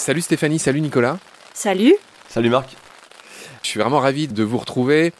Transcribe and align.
Salut 0.00 0.22
Stéphanie, 0.22 0.58
salut 0.58 0.80
Nicolas. 0.80 1.18
Salut. 1.52 1.94
Salut 2.26 2.48
Marc. 2.48 2.74
Je 3.62 3.68
suis 3.68 3.78
vraiment 3.78 3.98
ravi 3.98 4.28
de 4.28 4.42
vous 4.42 4.56
retrouver. 4.56 5.12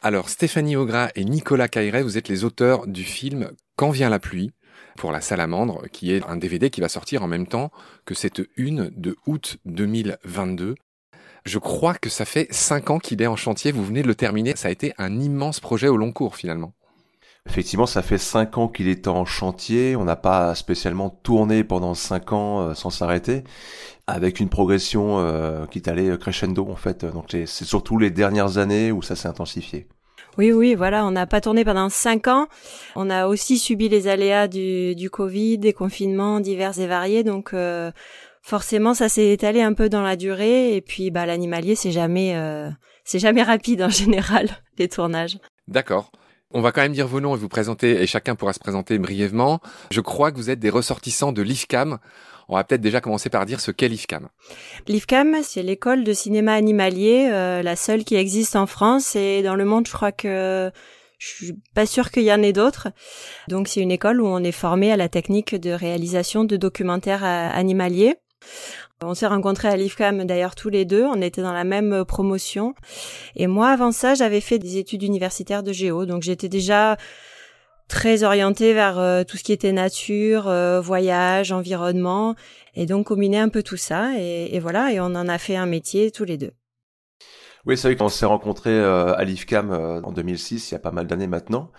Alors 0.00 0.28
Stéphanie 0.28 0.76
Augras 0.76 1.08
et 1.16 1.24
Nicolas 1.24 1.66
Cailleret, 1.66 2.04
vous 2.04 2.18
êtes 2.18 2.28
les 2.28 2.44
auteurs 2.44 2.86
du 2.86 3.02
film 3.02 3.50
Quand 3.74 3.90
vient 3.90 4.08
la 4.08 4.20
pluie 4.20 4.52
pour 4.96 5.10
la 5.10 5.20
salamandre, 5.20 5.82
qui 5.92 6.12
est 6.12 6.24
un 6.24 6.36
DVD 6.36 6.70
qui 6.70 6.80
va 6.80 6.88
sortir 6.88 7.24
en 7.24 7.26
même 7.26 7.48
temps 7.48 7.72
que 8.04 8.14
cette 8.14 8.40
une 8.56 8.92
de 8.96 9.16
août 9.26 9.56
2022. 9.64 10.76
Je 11.44 11.58
crois 11.58 11.94
que 11.94 12.08
ça 12.08 12.24
fait 12.24 12.46
cinq 12.52 12.90
ans 12.90 13.00
qu'il 13.00 13.20
est 13.20 13.26
en 13.26 13.34
chantier, 13.34 13.72
vous 13.72 13.84
venez 13.84 14.02
de 14.02 14.06
le 14.06 14.14
terminer, 14.14 14.54
ça 14.54 14.68
a 14.68 14.70
été 14.70 14.94
un 14.98 15.18
immense 15.18 15.58
projet 15.58 15.88
au 15.88 15.96
long 15.96 16.12
cours 16.12 16.36
finalement. 16.36 16.74
Effectivement, 17.48 17.86
ça 17.86 18.02
fait 18.02 18.18
cinq 18.18 18.58
ans 18.58 18.68
qu'il 18.68 18.88
est 18.88 19.08
en 19.08 19.24
chantier. 19.24 19.96
On 19.96 20.04
n'a 20.04 20.16
pas 20.16 20.54
spécialement 20.54 21.08
tourné 21.08 21.64
pendant 21.64 21.94
cinq 21.94 22.32
ans 22.32 22.60
euh, 22.60 22.74
sans 22.74 22.90
s'arrêter, 22.90 23.42
avec 24.06 24.38
une 24.38 24.50
progression 24.50 25.18
euh, 25.18 25.64
qui 25.66 25.78
est 25.78 25.88
allée 25.88 26.16
crescendo 26.18 26.68
en 26.70 26.76
fait. 26.76 27.06
Donc 27.06 27.26
c'est 27.30 27.64
surtout 27.64 27.98
les 27.98 28.10
dernières 28.10 28.58
années 28.58 28.92
où 28.92 29.00
ça 29.02 29.16
s'est 29.16 29.28
intensifié. 29.28 29.88
Oui, 30.36 30.52
oui, 30.52 30.74
voilà, 30.74 31.04
on 31.06 31.10
n'a 31.10 31.26
pas 31.26 31.40
tourné 31.40 31.64
pendant 31.64 31.88
cinq 31.88 32.28
ans. 32.28 32.46
On 32.94 33.08
a 33.10 33.26
aussi 33.26 33.58
subi 33.58 33.88
les 33.88 34.06
aléas 34.08 34.46
du, 34.46 34.94
du 34.94 35.10
Covid, 35.10 35.58
des 35.58 35.72
confinements 35.72 36.40
divers 36.40 36.78
et 36.78 36.86
variés. 36.86 37.24
Donc 37.24 37.54
euh, 37.54 37.90
forcément, 38.42 38.92
ça 38.92 39.08
s'est 39.08 39.30
étalé 39.30 39.62
un 39.62 39.72
peu 39.72 39.88
dans 39.88 40.02
la 40.02 40.16
durée. 40.16 40.76
Et 40.76 40.82
puis, 40.82 41.10
bah, 41.10 41.24
l'animalier, 41.24 41.74
c'est 41.74 41.92
jamais, 41.92 42.36
c'est 43.04 43.18
jamais 43.18 43.42
rapide 43.54 43.82
en 43.82 43.90
général 43.90 44.48
les 44.78 44.88
tournages. 44.88 45.38
D'accord. 45.66 46.12
On 46.52 46.62
va 46.62 46.72
quand 46.72 46.80
même 46.80 46.92
dire 46.92 47.06
vos 47.06 47.20
noms 47.20 47.36
et 47.36 47.38
vous 47.38 47.48
présenter, 47.48 48.02
et 48.02 48.06
chacun 48.06 48.34
pourra 48.34 48.54
se 48.54 48.58
présenter 48.58 48.98
brièvement. 48.98 49.60
Je 49.90 50.00
crois 50.00 50.32
que 50.32 50.36
vous 50.36 50.48
êtes 50.48 50.60
des 50.60 50.70
ressortissants 50.70 51.32
de 51.32 51.42
l'IFCAM. 51.42 51.98
On 52.48 52.56
va 52.56 52.64
peut-être 52.64 52.80
déjà 52.80 53.02
commencer 53.02 53.28
par 53.28 53.44
dire 53.44 53.60
ce 53.60 53.70
qu'est 53.70 53.88
l'IFCAM. 53.88 54.28
L'IFCAM, 54.86 55.36
c'est 55.42 55.62
l'école 55.62 56.04
de 56.04 56.12
cinéma 56.14 56.54
animalier, 56.54 57.28
euh, 57.30 57.62
la 57.62 57.76
seule 57.76 58.04
qui 58.04 58.16
existe 58.16 58.56
en 58.56 58.66
France 58.66 59.14
et 59.14 59.42
dans 59.42 59.54
le 59.54 59.66
monde, 59.66 59.86
je 59.86 59.92
crois 59.92 60.12
que 60.12 60.70
je 61.18 61.26
suis 61.26 61.58
pas 61.74 61.84
sûre 61.84 62.10
qu'il 62.10 62.22
y 62.22 62.32
en 62.32 62.42
ait 62.42 62.54
d'autres. 62.54 62.88
Donc 63.48 63.68
c'est 63.68 63.80
une 63.80 63.90
école 63.90 64.22
où 64.22 64.26
on 64.26 64.42
est 64.42 64.52
formé 64.52 64.90
à 64.90 64.96
la 64.96 65.10
technique 65.10 65.54
de 65.54 65.70
réalisation 65.70 66.44
de 66.44 66.56
documentaires 66.56 67.24
euh, 67.24 67.50
animaliers. 67.52 68.16
On 69.00 69.14
s'est 69.14 69.28
rencontrés 69.28 69.68
à 69.68 69.76
l'IFCAM 69.76 70.24
d'ailleurs 70.24 70.56
tous 70.56 70.70
les 70.70 70.84
deux, 70.84 71.04
on 71.04 71.22
était 71.22 71.40
dans 71.40 71.52
la 71.52 71.62
même 71.62 71.92
euh, 71.92 72.04
promotion. 72.04 72.74
Et 73.36 73.46
moi, 73.46 73.68
avant 73.68 73.92
ça, 73.92 74.14
j'avais 74.14 74.40
fait 74.40 74.58
des 74.58 74.76
études 74.76 75.04
universitaires 75.04 75.62
de 75.62 75.72
géo, 75.72 76.04
donc 76.04 76.22
j'étais 76.22 76.48
déjà 76.48 76.96
très 77.86 78.24
orientée 78.24 78.74
vers 78.74 78.98
euh, 78.98 79.22
tout 79.22 79.36
ce 79.36 79.44
qui 79.44 79.52
était 79.52 79.70
nature, 79.70 80.48
euh, 80.48 80.80
voyage, 80.80 81.52
environnement, 81.52 82.34
et 82.74 82.86
donc 82.86 83.06
combiner 83.06 83.38
un 83.38 83.48
peu 83.48 83.62
tout 83.62 83.76
ça, 83.76 84.18
et, 84.18 84.58
voilà, 84.58 84.92
et 84.92 84.98
on 84.98 85.04
en 85.04 85.28
a 85.28 85.38
fait 85.38 85.54
un 85.54 85.66
métier 85.66 86.10
tous 86.10 86.24
les 86.24 86.36
deux. 86.36 86.52
Oui, 87.66 87.78
c'est 87.78 87.86
vrai 87.86 87.96
qu'on 87.96 88.08
s'est 88.08 88.26
rencontrés 88.26 88.82
à 88.82 89.22
l'IFCAM 89.24 89.70
en 90.02 90.10
2006, 90.10 90.70
il 90.70 90.74
y 90.74 90.76
a 90.76 90.80
pas 90.80 90.90
mal 90.90 91.06
d'années 91.06 91.26
maintenant. 91.28 91.70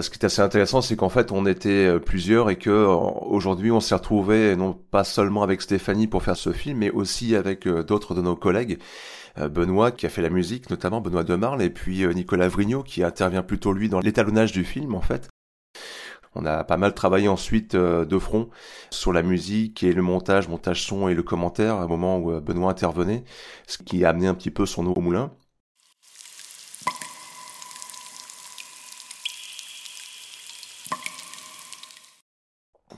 Ce 0.00 0.10
qui 0.10 0.16
est 0.16 0.24
assez 0.24 0.42
intéressant, 0.42 0.80
c'est 0.80 0.96
qu'en 0.96 1.08
fait, 1.08 1.30
on 1.30 1.46
était 1.46 1.86
euh, 1.86 1.98
plusieurs 2.00 2.50
et 2.50 2.56
que 2.56 2.68
euh, 2.68 2.88
aujourd'hui, 2.88 3.70
on 3.70 3.78
s'est 3.78 3.94
retrouvés 3.94 4.56
non 4.56 4.72
pas 4.72 5.04
seulement 5.04 5.44
avec 5.44 5.62
Stéphanie 5.62 6.08
pour 6.08 6.24
faire 6.24 6.36
ce 6.36 6.52
film, 6.52 6.78
mais 6.78 6.90
aussi 6.90 7.36
avec 7.36 7.68
euh, 7.68 7.84
d'autres 7.84 8.14
de 8.14 8.20
nos 8.20 8.36
collègues. 8.36 8.78
Benoît 9.36 9.90
qui 9.90 10.06
a 10.06 10.10
fait 10.10 10.22
la 10.22 10.30
musique, 10.30 10.70
notamment 10.70 11.00
Benoît 11.00 11.24
Demarle, 11.24 11.60
et 11.60 11.70
puis 11.70 12.06
Nicolas 12.14 12.46
Vrignot 12.46 12.84
qui 12.84 13.02
intervient 13.02 13.42
plutôt 13.42 13.72
lui 13.72 13.88
dans 13.88 13.98
l'étalonnage 13.98 14.52
du 14.52 14.64
film 14.64 14.94
en 14.94 15.00
fait. 15.00 15.28
On 16.36 16.46
a 16.46 16.62
pas 16.62 16.76
mal 16.76 16.94
travaillé 16.94 17.26
ensuite 17.26 17.74
de 17.74 18.18
front 18.20 18.48
sur 18.90 19.12
la 19.12 19.24
musique 19.24 19.82
et 19.82 19.92
le 19.92 20.02
montage, 20.02 20.46
montage 20.46 20.84
son 20.84 21.08
et 21.08 21.14
le 21.14 21.24
commentaire, 21.24 21.74
à 21.74 21.82
un 21.82 21.88
moment 21.88 22.20
où 22.20 22.40
Benoît 22.40 22.70
intervenait, 22.70 23.24
ce 23.66 23.78
qui 23.78 24.04
a 24.04 24.10
amené 24.10 24.28
un 24.28 24.34
petit 24.34 24.52
peu 24.52 24.66
son 24.66 24.86
eau 24.86 24.92
au 24.92 25.00
moulin. 25.00 25.32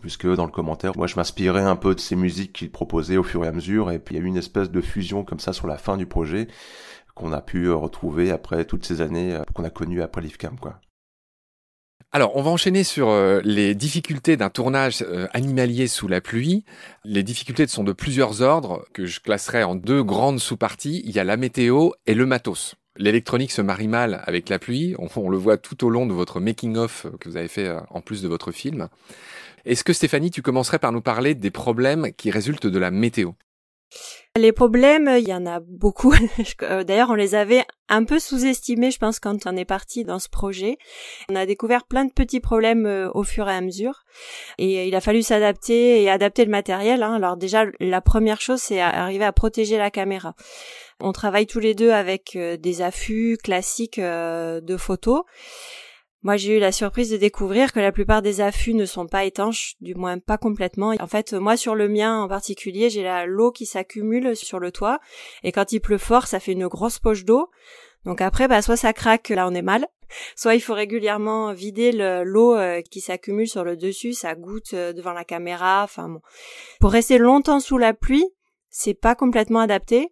Puisque 0.00 0.26
dans 0.26 0.46
le 0.46 0.52
commentaire, 0.52 0.96
moi 0.96 1.06
je 1.06 1.16
m'inspirais 1.16 1.62
un 1.62 1.76
peu 1.76 1.94
de 1.94 2.00
ces 2.00 2.16
musiques 2.16 2.52
qu'il 2.52 2.70
proposait 2.70 3.16
au 3.16 3.22
fur 3.22 3.44
et 3.44 3.48
à 3.48 3.52
mesure, 3.52 3.90
et 3.90 3.98
puis 3.98 4.14
il 4.14 4.18
y 4.18 4.20
a 4.20 4.24
eu 4.24 4.28
une 4.28 4.36
espèce 4.36 4.70
de 4.70 4.80
fusion 4.80 5.24
comme 5.24 5.40
ça 5.40 5.52
sur 5.52 5.66
la 5.66 5.78
fin 5.78 5.96
du 5.96 6.06
projet 6.06 6.48
qu'on 7.16 7.32
a 7.32 7.40
pu 7.40 7.64
euh, 7.64 7.74
retrouver 7.74 8.30
après 8.30 8.64
toutes 8.64 8.86
ces 8.86 9.00
années 9.00 9.34
euh, 9.34 9.42
qu'on 9.54 9.64
a 9.64 9.70
connues 9.70 10.02
après 10.02 10.20
l'IFCAM. 10.20 10.56
Alors, 12.12 12.36
on 12.36 12.42
va 12.42 12.50
enchaîner 12.50 12.84
sur 12.84 13.08
euh, 13.08 13.40
les 13.42 13.74
difficultés 13.74 14.36
d'un 14.36 14.50
tournage 14.50 15.04
animalier 15.32 15.88
sous 15.88 16.06
la 16.06 16.20
pluie. 16.20 16.64
Les 17.04 17.24
difficultés 17.24 17.66
sont 17.66 17.84
de 17.84 17.92
plusieurs 17.92 18.42
ordres 18.42 18.86
que 18.92 19.06
je 19.06 19.20
classerai 19.20 19.64
en 19.64 19.74
deux 19.74 20.04
grandes 20.04 20.38
sous-parties. 20.38 21.02
Il 21.04 21.10
y 21.10 21.18
a 21.18 21.24
la 21.24 21.36
météo 21.36 21.90
et 22.06 22.14
le 22.14 22.26
matos. 22.26 22.76
L'électronique 22.96 23.50
se 23.50 23.60
marie 23.60 23.88
mal 23.88 24.22
avec 24.24 24.48
la 24.48 24.58
pluie. 24.58 24.94
on 24.98 25.28
le 25.28 25.36
voit 25.36 25.58
tout 25.58 25.84
au 25.84 25.90
long 25.90 26.06
de 26.06 26.14
votre 26.14 26.40
making-of 26.40 27.06
que 27.20 27.28
vous 27.28 27.36
avez 27.36 27.48
fait 27.48 27.74
en 27.90 28.00
plus 28.00 28.22
de 28.22 28.28
votre 28.28 28.52
film. 28.52 28.88
Est-ce 29.66 29.82
que 29.82 29.92
Stéphanie, 29.92 30.30
tu 30.30 30.42
commencerais 30.42 30.78
par 30.78 30.92
nous 30.92 31.00
parler 31.00 31.34
des 31.34 31.50
problèmes 31.50 32.12
qui 32.16 32.30
résultent 32.30 32.68
de 32.68 32.78
la 32.78 32.92
météo? 32.92 33.32
Les 34.36 34.52
problèmes, 34.52 35.10
il 35.18 35.26
y 35.28 35.34
en 35.34 35.44
a 35.44 35.58
beaucoup. 35.60 36.14
Euh, 36.62 36.84
d'ailleurs, 36.84 37.10
on 37.10 37.14
les 37.14 37.34
avait 37.34 37.64
un 37.88 38.04
peu 38.04 38.18
sous-estimés, 38.18 38.90
je 38.90 38.98
pense, 38.98 39.18
quand 39.18 39.46
on 39.46 39.56
est 39.56 39.64
parti 39.64 40.04
dans 40.04 40.18
ce 40.18 40.28
projet. 40.28 40.78
On 41.28 41.36
a 41.36 41.46
découvert 41.46 41.84
plein 41.84 42.04
de 42.04 42.12
petits 42.12 42.40
problèmes 42.40 42.86
euh, 42.86 43.10
au 43.12 43.24
fur 43.24 43.48
et 43.48 43.52
à 43.52 43.60
mesure. 43.60 44.04
Et 44.58 44.86
il 44.88 44.94
a 44.94 45.00
fallu 45.00 45.22
s'adapter 45.22 46.02
et 46.02 46.08
adapter 46.10 46.44
le 46.44 46.50
matériel. 46.50 47.02
Hein. 47.02 47.14
Alors 47.14 47.36
déjà, 47.36 47.64
la 47.80 48.00
première 48.00 48.40
chose, 48.40 48.60
c'est 48.60 48.80
arriver 48.80 49.24
à 49.24 49.32
protéger 49.32 49.78
la 49.78 49.90
caméra. 49.90 50.34
On 51.00 51.12
travaille 51.12 51.46
tous 51.46 51.60
les 51.60 51.74
deux 51.74 51.90
avec 51.90 52.36
euh, 52.36 52.56
des 52.56 52.82
affûts 52.82 53.36
classiques 53.42 54.00
de 54.00 54.76
photos. 54.76 55.22
Moi, 56.26 56.36
j'ai 56.36 56.56
eu 56.56 56.58
la 56.58 56.72
surprise 56.72 57.10
de 57.10 57.16
découvrir 57.16 57.72
que 57.72 57.78
la 57.78 57.92
plupart 57.92 58.20
des 58.20 58.40
affûts 58.40 58.74
ne 58.74 58.84
sont 58.84 59.06
pas 59.06 59.24
étanches, 59.24 59.76
du 59.80 59.94
moins 59.94 60.18
pas 60.18 60.38
complètement. 60.38 60.92
En 60.98 61.06
fait, 61.06 61.34
moi, 61.34 61.56
sur 61.56 61.76
le 61.76 61.88
mien 61.88 62.20
en 62.20 62.26
particulier, 62.26 62.90
j'ai 62.90 63.08
l'eau 63.28 63.52
qui 63.52 63.64
s'accumule 63.64 64.34
sur 64.34 64.58
le 64.58 64.72
toit, 64.72 64.98
et 65.44 65.52
quand 65.52 65.70
il 65.70 65.78
pleut 65.78 65.98
fort, 65.98 66.26
ça 66.26 66.40
fait 66.40 66.50
une 66.50 66.66
grosse 66.66 66.98
poche 66.98 67.24
d'eau. 67.24 67.48
Donc 68.04 68.20
après, 68.20 68.48
bah, 68.48 68.60
soit 68.60 68.76
ça 68.76 68.92
craque, 68.92 69.28
là 69.28 69.46
on 69.46 69.54
est 69.54 69.62
mal, 69.62 69.86
soit 70.34 70.56
il 70.56 70.60
faut 70.60 70.74
régulièrement 70.74 71.52
vider 71.52 71.92
l'eau 71.92 72.56
euh, 72.56 72.82
qui 72.82 73.00
s'accumule 73.00 73.46
sur 73.46 73.62
le 73.62 73.76
dessus, 73.76 74.12
ça 74.12 74.34
goutte 74.34 74.74
euh, 74.74 74.92
devant 74.92 75.12
la 75.12 75.22
caméra, 75.22 75.82
enfin 75.84 76.08
bon. 76.08 76.22
Pour 76.80 76.90
rester 76.90 77.18
longtemps 77.18 77.60
sous 77.60 77.78
la 77.78 77.94
pluie, 77.94 78.26
c'est 78.68 78.94
pas 78.94 79.14
complètement 79.14 79.60
adapté. 79.60 80.10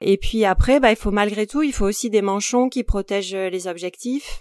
Et 0.00 0.16
puis 0.16 0.46
après, 0.46 0.80
bah, 0.80 0.92
il 0.92 0.96
faut 0.96 1.10
malgré 1.10 1.46
tout, 1.46 1.62
il 1.62 1.74
faut 1.74 1.84
aussi 1.84 2.08
des 2.08 2.22
manchons 2.22 2.70
qui 2.70 2.84
protègent 2.84 3.36
les 3.36 3.66
objectifs 3.66 4.40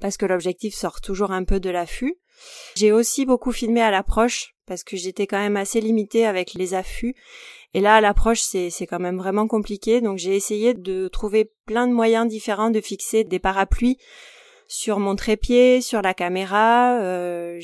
parce 0.00 0.16
que 0.16 0.26
l'objectif 0.26 0.74
sort 0.74 1.00
toujours 1.00 1.30
un 1.30 1.44
peu 1.44 1.60
de 1.60 1.70
l'affût. 1.70 2.18
J'ai 2.76 2.92
aussi 2.92 3.24
beaucoup 3.24 3.52
filmé 3.52 3.80
à 3.80 3.90
l'approche 3.90 4.54
parce 4.66 4.84
que 4.84 4.96
j'étais 4.96 5.26
quand 5.26 5.38
même 5.38 5.56
assez 5.56 5.80
limitée 5.80 6.26
avec 6.26 6.54
les 6.54 6.74
affûts. 6.74 7.14
Et 7.72 7.80
là, 7.80 7.96
à 7.96 8.00
l'approche, 8.00 8.40
c'est, 8.40 8.70
c'est 8.70 8.86
quand 8.86 8.98
même 8.98 9.18
vraiment 9.18 9.46
compliqué. 9.46 10.00
Donc 10.00 10.18
j'ai 10.18 10.34
essayé 10.34 10.74
de 10.74 11.08
trouver 11.08 11.50
plein 11.66 11.86
de 11.86 11.92
moyens 11.92 12.28
différents 12.28 12.70
de 12.70 12.80
fixer 12.80 13.24
des 13.24 13.38
parapluies 13.38 13.98
sur 14.68 14.98
mon 14.98 15.16
trépied, 15.16 15.80
sur 15.80 16.02
la 16.02 16.14
caméra. 16.14 16.98
Euh, 17.00 17.60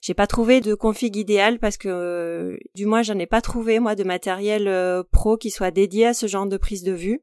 j'ai 0.00 0.14
pas 0.14 0.26
trouvé 0.26 0.60
de 0.60 0.74
config 0.74 1.14
idéal 1.16 1.58
parce 1.58 1.76
que 1.76 1.88
euh, 1.88 2.56
du 2.74 2.86
moins 2.86 3.02
j'en 3.02 3.18
ai 3.18 3.26
pas 3.26 3.42
trouvé 3.42 3.80
moi 3.80 3.94
de 3.94 4.04
matériel 4.04 4.66
euh, 4.66 5.02
pro 5.10 5.36
qui 5.36 5.50
soit 5.50 5.70
dédié 5.70 6.06
à 6.06 6.14
ce 6.14 6.26
genre 6.26 6.46
de 6.46 6.56
prise 6.56 6.82
de 6.82 6.92
vue. 6.92 7.20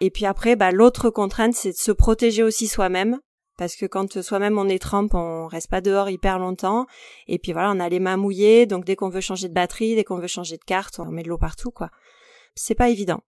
Et 0.00 0.10
puis 0.10 0.26
après, 0.26 0.56
bah, 0.56 0.72
l'autre 0.72 1.08
contrainte, 1.08 1.54
c'est 1.54 1.70
de 1.70 1.76
se 1.76 1.92
protéger 1.92 2.42
aussi 2.42 2.66
soi-même 2.66 3.20
parce 3.56 3.76
que 3.76 3.86
quand 3.86 4.20
soi-même 4.20 4.58
on 4.58 4.68
est 4.68 4.78
trempe, 4.78 5.14
on 5.14 5.46
reste 5.46 5.70
pas 5.70 5.80
dehors 5.80 6.10
hyper 6.10 6.38
longtemps. 6.38 6.86
Et 7.28 7.38
puis 7.38 7.52
voilà, 7.52 7.70
on 7.70 7.80
a 7.80 7.88
les 7.88 8.00
mains 8.00 8.16
mouillées, 8.16 8.66
donc 8.66 8.84
dès 8.84 8.96
qu'on 8.96 9.08
veut 9.08 9.20
changer 9.20 9.48
de 9.48 9.54
batterie, 9.54 9.94
dès 9.94 10.04
qu'on 10.04 10.18
veut 10.18 10.26
changer 10.26 10.56
de 10.56 10.64
carte, 10.64 10.98
on 10.98 11.06
met 11.06 11.22
de 11.22 11.28
l'eau 11.28 11.38
partout, 11.38 11.70
quoi. 11.70 11.90
C'est 12.54 12.74
pas 12.74 12.88
évident. 12.88 13.20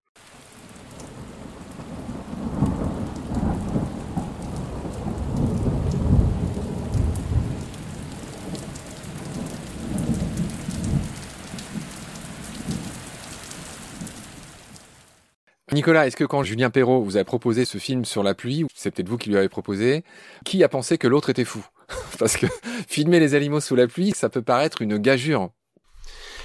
Nicolas, 15.76 16.06
est-ce 16.06 16.16
que 16.16 16.24
quand 16.24 16.42
Julien 16.42 16.70
Perrault 16.70 17.02
vous 17.02 17.18
a 17.18 17.24
proposé 17.24 17.66
ce 17.66 17.76
film 17.76 18.06
sur 18.06 18.22
la 18.22 18.32
pluie, 18.32 18.64
c'est 18.74 18.90
peut-être 18.90 19.10
vous 19.10 19.18
qui 19.18 19.28
lui 19.28 19.36
avez 19.36 19.50
proposé, 19.50 20.04
qui 20.46 20.64
a 20.64 20.70
pensé 20.70 20.96
que 20.96 21.06
l'autre 21.06 21.28
était 21.28 21.44
fou 21.44 21.62
Parce 22.18 22.38
que 22.38 22.46
filmer 22.88 23.20
les 23.20 23.34
animaux 23.34 23.60
sous 23.60 23.76
la 23.76 23.86
pluie, 23.86 24.12
ça 24.16 24.30
peut 24.30 24.40
paraître 24.40 24.80
une 24.80 24.96
gageure. 24.96 25.50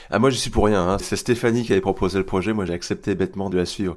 Ah, 0.10 0.20
moi, 0.20 0.32
je 0.32 0.36
suis 0.36 0.50
pour 0.50 0.66
rien. 0.66 0.86
Hein. 0.86 0.98
C'est 1.00 1.16
Stéphanie 1.16 1.64
qui 1.64 1.72
avait 1.72 1.80
proposé 1.80 2.18
le 2.18 2.26
projet. 2.26 2.52
Moi, 2.52 2.66
j'ai 2.66 2.74
accepté 2.74 3.16
bêtement 3.16 3.50
de 3.50 3.56
la 3.56 3.66
suivre. 3.66 3.96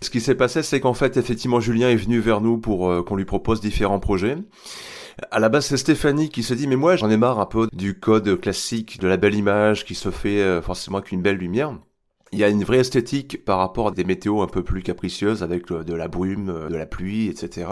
Ce 0.00 0.10
qui 0.10 0.20
s'est 0.20 0.34
passé, 0.34 0.64
c'est 0.64 0.80
qu'en 0.80 0.92
fait, 0.92 1.16
effectivement, 1.16 1.60
Julien 1.60 1.90
est 1.90 1.94
venu 1.94 2.18
vers 2.18 2.40
nous 2.40 2.58
pour 2.58 2.90
euh, 2.90 3.04
qu'on 3.04 3.14
lui 3.14 3.24
propose 3.24 3.60
différents 3.60 4.00
projets. 4.00 4.38
À 5.30 5.38
la 5.38 5.50
base, 5.50 5.66
c'est 5.66 5.76
Stéphanie 5.76 6.30
qui 6.30 6.42
se 6.42 6.52
dit, 6.52 6.66
mais 6.66 6.74
moi, 6.74 6.96
j'en 6.96 7.10
ai 7.10 7.16
marre 7.16 7.38
un 7.38 7.46
peu 7.46 7.68
du 7.72 7.96
code 8.00 8.40
classique 8.40 8.98
de 8.98 9.06
la 9.06 9.18
belle 9.18 9.36
image 9.36 9.84
qui 9.84 9.94
se 9.94 10.10
fait 10.10 10.42
euh, 10.42 10.60
forcément 10.60 10.98
avec 10.98 11.12
une 11.12 11.22
belle 11.22 11.36
lumière. 11.36 11.78
Il 12.34 12.40
y 12.40 12.44
a 12.44 12.48
une 12.48 12.64
vraie 12.64 12.78
esthétique 12.78 13.44
par 13.44 13.58
rapport 13.58 13.88
à 13.88 13.90
des 13.92 14.02
météos 14.02 14.42
un 14.42 14.48
peu 14.48 14.64
plus 14.64 14.82
capricieuses 14.82 15.44
avec 15.44 15.68
de 15.68 15.94
la 15.94 16.08
brume, 16.08 16.50
euh, 16.50 16.68
de 16.68 16.76
la 16.76 16.84
pluie, 16.84 17.28
etc. 17.28 17.68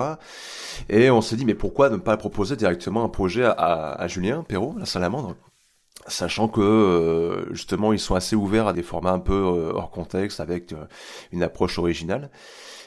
Et 0.88 1.10
on 1.10 1.20
s'est 1.20 1.34
dit, 1.34 1.44
mais 1.44 1.54
pourquoi 1.54 1.90
ne 1.90 1.96
pas 1.96 2.16
proposer 2.16 2.54
directement 2.54 3.02
un 3.02 3.08
projet 3.08 3.44
à, 3.44 4.06
Julien 4.06 4.44
Perrault, 4.44 4.76
la 4.78 4.86
salamandre 4.86 5.36
sachant 6.08 6.48
que 6.48 6.60
euh, 6.60 7.54
justement 7.54 7.92
ils 7.92 7.98
sont 8.00 8.16
assez 8.16 8.34
ouverts 8.34 8.66
à 8.66 8.72
des 8.72 8.82
formats 8.82 9.12
un 9.12 9.20
peu 9.20 9.34
euh, 9.34 9.72
hors 9.72 9.92
contexte 9.92 10.40
avec 10.40 10.74
une 11.30 11.44
approche 11.44 11.78
originale. 11.78 12.30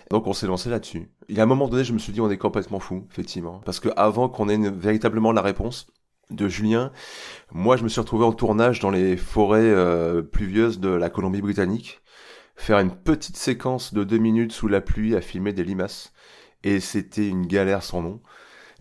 Donc 0.10 0.28
on 0.28 0.34
s'est 0.34 0.48
lancé 0.48 0.70
là-dessus. 0.70 1.10
Il 1.30 1.38
y 1.38 1.40
a 1.40 1.44
un 1.44 1.46
moment 1.46 1.70
donné, 1.70 1.86
je 1.86 1.94
me 1.94 1.98
suis 1.98 2.12
dit 2.12 2.20
on 2.20 2.30
est 2.30 2.38
complètement 2.38 2.80
fou, 2.80 3.06
effectivement, 3.12 3.62
parce 3.64 3.80
que 3.80 3.90
avant 3.96 4.28
qu'on 4.28 4.50
ait 4.50 4.58
véritablement 4.70 5.32
la 5.32 5.42
réponse, 5.42 5.88
de 6.32 6.48
Julien. 6.48 6.92
Moi, 7.52 7.78
je 7.78 7.84
me 7.84 7.90
suis 7.90 8.02
retrouvé 8.02 8.26
en 8.26 8.34
tournage 8.34 8.80
dans 8.80 8.90
les 8.90 9.18
forêts 9.18 9.62
euh, 9.62 10.22
pluvieuses 10.22 10.80
de 10.80 10.90
la 10.90 11.10
Colombie-Britannique, 11.10 12.02
faire 12.56 12.80
une 12.80 12.96
petite 12.96 13.38
séquence 13.38 13.94
de 13.94 14.04
deux 14.04 14.18
minutes 14.18 14.52
sous 14.52 14.68
la 14.68 14.82
pluie 14.82 15.16
à 15.16 15.22
filmer 15.22 15.54
des 15.54 15.64
limaces. 15.64 16.14
Et 16.64 16.80
c'était 16.80 17.28
une 17.28 17.46
galère 17.46 17.84
sans 17.84 18.02
nom. 18.02 18.22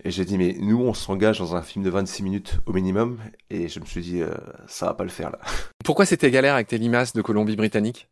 Et 0.02 0.10
j'ai 0.10 0.24
dit, 0.24 0.38
mais 0.38 0.56
nous, 0.58 0.80
on 0.80 0.94
s'engage 0.94 1.38
dans 1.38 1.54
un 1.54 1.62
film 1.62 1.84
de 1.84 1.90
26 1.90 2.22
minutes 2.22 2.58
au 2.66 2.72
minimum. 2.72 3.18
Et 3.50 3.68
je 3.68 3.78
me 3.78 3.84
suis 3.84 4.00
dit, 4.00 4.22
euh, 4.22 4.34
ça 4.66 4.86
va 4.86 4.94
pas 4.94 5.04
le 5.04 5.10
faire 5.10 5.30
là. 5.30 5.38
Pourquoi 5.84 6.06
c'était 6.06 6.30
galère 6.30 6.54
avec 6.54 6.66
tes 6.66 6.78
limaces 6.78 7.12
de 7.12 7.22
Colombie-Britannique? 7.22 8.08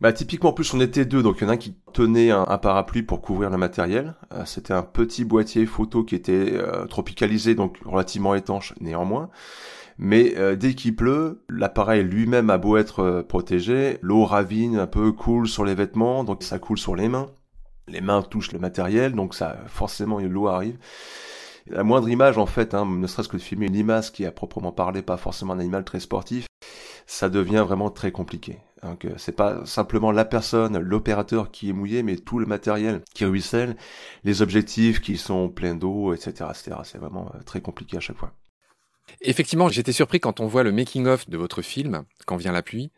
Bah 0.00 0.12
typiquement, 0.12 0.50
en 0.50 0.52
plus 0.52 0.74
on 0.74 0.80
était 0.80 1.06
deux, 1.06 1.22
donc 1.22 1.38
il 1.40 1.44
y 1.44 1.46
en 1.46 1.48
a 1.48 1.52
un 1.54 1.56
qui 1.56 1.74
tenait 1.94 2.30
un, 2.30 2.58
parapluie 2.58 3.02
pour 3.02 3.22
couvrir 3.22 3.48
le 3.48 3.56
matériel. 3.56 4.14
Euh, 4.32 4.44
c'était 4.44 4.74
un 4.74 4.82
petit 4.82 5.24
boîtier 5.24 5.64
photo 5.64 6.04
qui 6.04 6.14
était 6.14 6.52
euh, 6.52 6.84
tropicalisé, 6.84 7.54
donc 7.54 7.78
relativement 7.84 8.34
étanche 8.34 8.74
néanmoins. 8.80 9.30
Mais 9.96 10.34
euh, 10.36 10.54
dès 10.54 10.74
qu'il 10.74 10.94
pleut, 10.94 11.42
l'appareil 11.48 12.02
lui-même 12.02 12.50
a 12.50 12.58
beau 12.58 12.76
être 12.76 13.22
protégé, 13.26 13.98
l'eau 14.02 14.26
ravine 14.26 14.76
un 14.76 14.86
peu, 14.86 15.12
coule 15.12 15.48
sur 15.48 15.64
les 15.64 15.74
vêtements, 15.74 16.24
donc 16.24 16.42
ça 16.42 16.58
coule 16.58 16.78
sur 16.78 16.94
les 16.94 17.08
mains. 17.08 17.28
Les 17.88 18.02
mains 18.02 18.20
touchent 18.20 18.52
le 18.52 18.58
matériel, 18.58 19.14
donc 19.14 19.34
ça 19.34 19.56
forcément 19.66 20.18
l'eau 20.18 20.48
arrive. 20.48 20.76
La 21.68 21.82
moindre 21.82 22.08
image 22.08 22.38
en 22.38 22.46
fait, 22.46 22.74
hein, 22.74 22.86
ne 22.86 23.06
serait-ce 23.06 23.28
que 23.28 23.36
de 23.36 23.42
filmer 23.42 23.66
une 23.66 23.72
limace 23.72 24.10
qui 24.10 24.24
a 24.24 24.30
proprement 24.30 24.72
parlé 24.72 25.02
pas 25.02 25.16
forcément 25.16 25.54
un 25.54 25.58
animal 25.58 25.84
très 25.84 26.00
sportif, 26.00 26.46
ça 27.06 27.28
devient 27.28 27.64
vraiment 27.66 27.90
très 27.90 28.12
compliqué. 28.12 28.58
Donc 28.82 29.04
euh, 29.04 29.14
c'est 29.16 29.32
pas 29.34 29.64
simplement 29.66 30.12
la 30.12 30.24
personne, 30.24 30.78
l'opérateur 30.78 31.50
qui 31.50 31.70
est 31.70 31.72
mouillé, 31.72 32.02
mais 32.02 32.16
tout 32.16 32.38
le 32.38 32.46
matériel 32.46 33.02
qui 33.14 33.24
ruisselle, 33.24 33.76
les 34.24 34.42
objectifs 34.42 35.00
qui 35.00 35.16
sont 35.16 35.48
pleins 35.48 35.74
d'eau, 35.74 36.12
etc., 36.14 36.50
etc. 36.50 36.76
C'est 36.84 36.98
vraiment 36.98 37.30
euh, 37.34 37.42
très 37.44 37.60
compliqué 37.60 37.96
à 37.96 38.00
chaque 38.00 38.16
fois. 38.16 38.32
Effectivement, 39.20 39.68
j'étais 39.68 39.92
surpris 39.92 40.20
quand 40.20 40.40
on 40.40 40.46
voit 40.46 40.62
le 40.62 40.72
making-of 40.72 41.28
de 41.28 41.36
votre 41.36 41.62
film, 41.62 42.04
Quand 42.26 42.36
vient 42.36 42.52
la 42.52 42.62
pluie. 42.62 42.90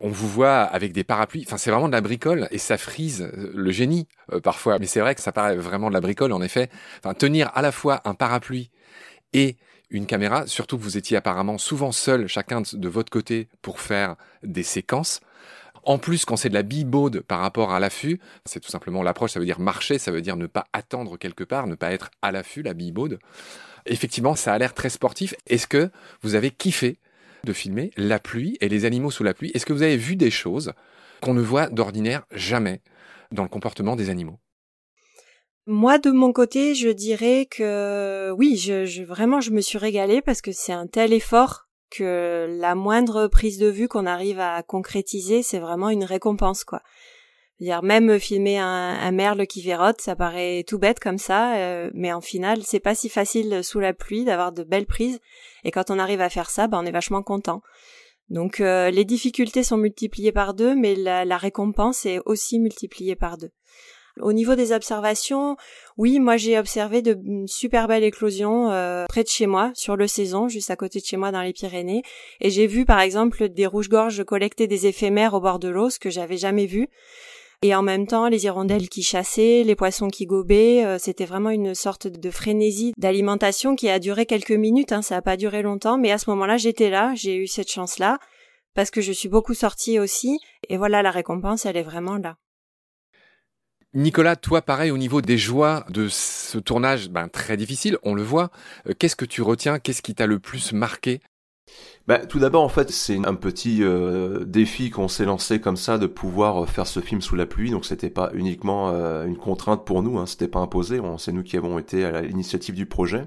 On 0.00 0.08
vous 0.08 0.28
voit 0.28 0.60
avec 0.60 0.92
des 0.92 1.04
parapluies. 1.04 1.44
Enfin, 1.46 1.56
c'est 1.56 1.70
vraiment 1.70 1.88
de 1.88 1.92
la 1.92 2.00
bricole 2.00 2.48
et 2.50 2.58
ça 2.58 2.76
frise 2.76 3.22
euh, 3.22 3.52
le 3.54 3.70
génie 3.70 4.06
parfois. 4.42 4.78
Mais 4.78 4.86
c'est 4.86 5.00
vrai 5.00 5.14
que 5.14 5.20
ça 5.20 5.32
paraît 5.32 5.56
vraiment 5.56 5.88
de 5.88 5.94
la 5.94 6.00
bricole, 6.00 6.32
en 6.32 6.42
effet. 6.42 6.68
Enfin, 6.98 7.14
tenir 7.14 7.50
à 7.54 7.62
la 7.62 7.72
fois 7.72 8.02
un 8.04 8.14
parapluie 8.14 8.70
et 9.32 9.56
une 9.90 10.06
caméra, 10.06 10.46
surtout 10.46 10.76
que 10.76 10.82
vous 10.82 10.96
étiez 10.96 11.16
apparemment 11.16 11.58
souvent 11.58 11.92
seul, 11.92 12.26
chacun 12.26 12.62
de 12.72 12.88
votre 12.88 13.10
côté, 13.10 13.48
pour 13.62 13.80
faire 13.80 14.16
des 14.42 14.62
séquences. 14.62 15.20
En 15.84 15.98
plus, 15.98 16.24
quand 16.24 16.36
c'est 16.36 16.48
de 16.48 16.54
la 16.54 16.62
bibaude 16.62 17.20
par 17.20 17.40
rapport 17.40 17.72
à 17.72 17.78
l'affût, 17.78 18.18
c'est 18.44 18.60
tout 18.60 18.70
simplement 18.70 19.02
l'approche, 19.02 19.32
ça 19.32 19.40
veut 19.40 19.46
dire 19.46 19.60
marcher, 19.60 19.98
ça 19.98 20.10
veut 20.10 20.22
dire 20.22 20.36
ne 20.36 20.46
pas 20.46 20.64
attendre 20.72 21.18
quelque 21.18 21.44
part, 21.44 21.66
ne 21.66 21.74
pas 21.74 21.92
être 21.92 22.10
à 22.22 22.32
l'affût, 22.32 22.62
la 22.62 22.74
bibaude. 22.74 23.18
Effectivement, 23.86 24.34
ça 24.34 24.52
a 24.52 24.58
l'air 24.58 24.74
très 24.74 24.90
sportif. 24.90 25.34
Est-ce 25.46 25.66
que 25.66 25.90
vous 26.22 26.34
avez 26.34 26.50
kiffé 26.50 26.98
de 27.44 27.52
filmer 27.52 27.90
la 27.96 28.18
pluie 28.18 28.56
et 28.60 28.68
les 28.68 28.84
animaux 28.84 29.10
sous 29.10 29.24
la 29.24 29.34
pluie? 29.34 29.50
Est-ce 29.54 29.66
que 29.66 29.72
vous 29.72 29.82
avez 29.82 29.96
vu 29.96 30.16
des 30.16 30.30
choses 30.30 30.72
qu'on 31.20 31.34
ne 31.34 31.42
voit 31.42 31.68
d'ordinaire 31.68 32.24
jamais 32.30 32.80
dans 33.32 33.42
le 33.42 33.48
comportement 33.48 33.96
des 33.96 34.10
animaux? 34.10 34.38
Moi, 35.66 35.98
de 35.98 36.10
mon 36.10 36.32
côté, 36.32 36.74
je 36.74 36.90
dirais 36.90 37.46
que 37.50 38.30
oui, 38.36 38.62
vraiment, 39.06 39.40
je 39.40 39.50
me 39.50 39.62
suis 39.62 39.78
régalée 39.78 40.20
parce 40.20 40.42
que 40.42 40.52
c'est 40.52 40.74
un 40.74 40.86
tel 40.86 41.12
effort 41.12 41.68
que 41.90 42.58
la 42.58 42.74
moindre 42.74 43.28
prise 43.28 43.58
de 43.58 43.68
vue 43.68 43.88
qu'on 43.88 44.04
arrive 44.04 44.40
à 44.40 44.62
concrétiser, 44.62 45.42
c'est 45.42 45.60
vraiment 45.60 45.88
une 45.88 46.04
récompense, 46.04 46.64
quoi. 46.64 46.82
Dire 47.60 47.82
même 47.84 48.18
filmer 48.18 48.58
un, 48.58 49.12
merle 49.12 49.46
qui 49.46 49.62
vérote, 49.62 50.00
ça 50.00 50.16
paraît 50.16 50.64
tout 50.66 50.78
bête 50.78 50.98
comme 50.98 51.18
ça, 51.18 51.54
euh, 51.54 51.88
mais 51.94 52.12
en 52.12 52.20
final, 52.20 52.62
c'est 52.64 52.80
pas 52.80 52.96
si 52.96 53.08
facile 53.08 53.62
sous 53.62 53.78
la 53.78 53.94
pluie 53.94 54.24
d'avoir 54.24 54.50
de 54.50 54.64
belles 54.64 54.86
prises. 54.86 55.20
Et 55.62 55.70
quand 55.70 55.90
on 55.90 56.00
arrive 56.00 56.20
à 56.20 56.28
faire 56.28 56.50
ça, 56.50 56.66
ben 56.66 56.80
on 56.82 56.86
est 56.86 56.90
vachement 56.90 57.22
content. 57.22 57.62
Donc 58.28 58.60
euh, 58.60 58.90
les 58.90 59.04
difficultés 59.04 59.62
sont 59.62 59.76
multipliées 59.76 60.32
par 60.32 60.54
deux, 60.54 60.74
mais 60.74 60.96
la, 60.96 61.24
la 61.24 61.36
récompense 61.36 62.06
est 62.06 62.20
aussi 62.26 62.58
multipliée 62.58 63.14
par 63.14 63.38
deux. 63.38 63.50
Au 64.20 64.32
niveau 64.32 64.54
des 64.54 64.70
observations, 64.70 65.56
oui, 65.96 66.20
moi 66.20 66.36
j'ai 66.36 66.56
observé 66.56 67.02
de 67.02 67.18
super 67.46 67.88
belles 67.88 68.04
éclosions 68.04 68.70
euh, 68.70 69.06
près 69.08 69.24
de 69.24 69.28
chez 69.28 69.46
moi, 69.46 69.72
sur 69.74 69.96
le 69.96 70.06
saison, 70.06 70.48
juste 70.48 70.70
à 70.70 70.76
côté 70.76 71.00
de 71.00 71.04
chez 71.04 71.16
moi 71.16 71.32
dans 71.32 71.42
les 71.42 71.52
Pyrénées, 71.52 72.02
et 72.40 72.48
j'ai 72.48 72.68
vu 72.68 72.84
par 72.84 73.00
exemple 73.00 73.48
des 73.48 73.66
rouges-gorges 73.66 74.24
collecter 74.24 74.68
des 74.68 74.86
éphémères 74.86 75.34
au 75.34 75.40
bord 75.40 75.58
de 75.58 75.68
l'eau, 75.68 75.90
ce 75.90 75.98
que 75.98 76.10
j'avais 76.10 76.36
jamais 76.36 76.66
vu. 76.66 76.88
Et 77.66 77.74
en 77.74 77.80
même 77.80 78.06
temps, 78.06 78.28
les 78.28 78.44
hirondelles 78.44 78.90
qui 78.90 79.02
chassaient, 79.02 79.62
les 79.64 79.74
poissons 79.74 80.08
qui 80.08 80.26
gobaient, 80.26 80.84
euh, 80.84 80.98
c'était 80.98 81.24
vraiment 81.24 81.48
une 81.48 81.74
sorte 81.74 82.06
de 82.06 82.30
frénésie 82.30 82.92
d'alimentation 82.98 83.74
qui 83.74 83.88
a 83.88 83.98
duré 83.98 84.26
quelques 84.26 84.50
minutes, 84.50 84.92
hein, 84.92 85.00
ça 85.00 85.14
n'a 85.14 85.22
pas 85.22 85.38
duré 85.38 85.62
longtemps, 85.62 85.96
mais 85.96 86.12
à 86.12 86.18
ce 86.18 86.28
moment-là, 86.28 86.58
j'étais 86.58 86.90
là, 86.90 87.14
j'ai 87.14 87.36
eu 87.36 87.46
cette 87.46 87.70
chance-là, 87.70 88.18
parce 88.74 88.90
que 88.90 89.00
je 89.00 89.12
suis 89.12 89.30
beaucoup 89.30 89.54
sortie 89.54 89.98
aussi, 89.98 90.40
et 90.68 90.76
voilà, 90.76 91.00
la 91.00 91.10
récompense, 91.10 91.64
elle 91.64 91.78
est 91.78 91.82
vraiment 91.82 92.18
là. 92.18 92.36
Nicolas, 93.94 94.36
toi, 94.36 94.60
pareil, 94.60 94.90
au 94.90 94.98
niveau 94.98 95.22
des 95.22 95.38
joies 95.38 95.86
de 95.88 96.08
ce 96.10 96.58
tournage, 96.58 97.08
ben, 97.08 97.28
très 97.28 97.56
difficile, 97.56 97.96
on 98.02 98.12
le 98.12 98.22
voit. 98.22 98.50
Euh, 98.90 98.92
qu'est-ce 98.92 99.16
que 99.16 99.24
tu 99.24 99.40
retiens? 99.40 99.78
Qu'est-ce 99.78 100.02
qui 100.02 100.14
t'a 100.14 100.26
le 100.26 100.38
plus 100.38 100.74
marqué? 100.74 101.22
Bah, 102.06 102.18
tout 102.26 102.38
d'abord, 102.38 102.62
en 102.62 102.68
fait, 102.68 102.90
c'est 102.90 103.24
un 103.26 103.34
petit 103.34 103.82
euh, 103.82 104.44
défi 104.44 104.90
qu'on 104.90 105.08
s'est 105.08 105.24
lancé 105.24 105.60
comme 105.60 105.76
ça 105.76 105.96
de 105.96 106.06
pouvoir 106.06 106.64
euh, 106.64 106.66
faire 106.66 106.86
ce 106.86 107.00
film 107.00 107.22
sous 107.22 107.34
la 107.34 107.46
pluie. 107.46 107.70
Donc, 107.70 107.86
c'était 107.86 108.10
pas 108.10 108.30
uniquement 108.34 108.90
une 109.24 109.38
contrainte 109.38 109.84
pour 109.86 110.02
nous, 110.02 110.18
hein, 110.18 110.26
c'était 110.26 110.48
pas 110.48 110.60
imposé. 110.60 111.00
C'est 111.18 111.32
nous 111.32 111.42
qui 111.42 111.56
avons 111.56 111.78
été 111.78 112.04
à 112.04 112.20
l'initiative 112.20 112.74
du 112.74 112.86
projet. 112.86 113.24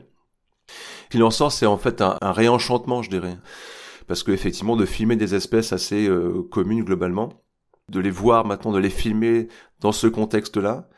Qu'il 1.09 1.23
en 1.23 1.31
sort, 1.31 1.51
c'est 1.51 1.65
en 1.65 1.77
fait 1.77 2.01
un, 2.01 2.17
un, 2.21 2.31
réenchantement, 2.31 3.01
je 3.01 3.09
dirais, 3.09 3.37
parce 4.07 4.23
que 4.23 4.31
effectivement, 4.31 4.75
de 4.75 4.85
filmer 4.85 5.15
des 5.15 5.33
espèces 5.33 5.73
assez 5.73 6.09
communes 6.51 6.83
globalement, 6.83 7.29
de 7.89 7.99
les 7.99 8.09
voir 8.09 8.45
maintenant, 8.45 8.73
de 8.73 8.79
les 8.79 8.89
filmer 8.89 9.47
dans 9.79 9.91
ce 9.91 10.07
contexte-là, 10.07 10.89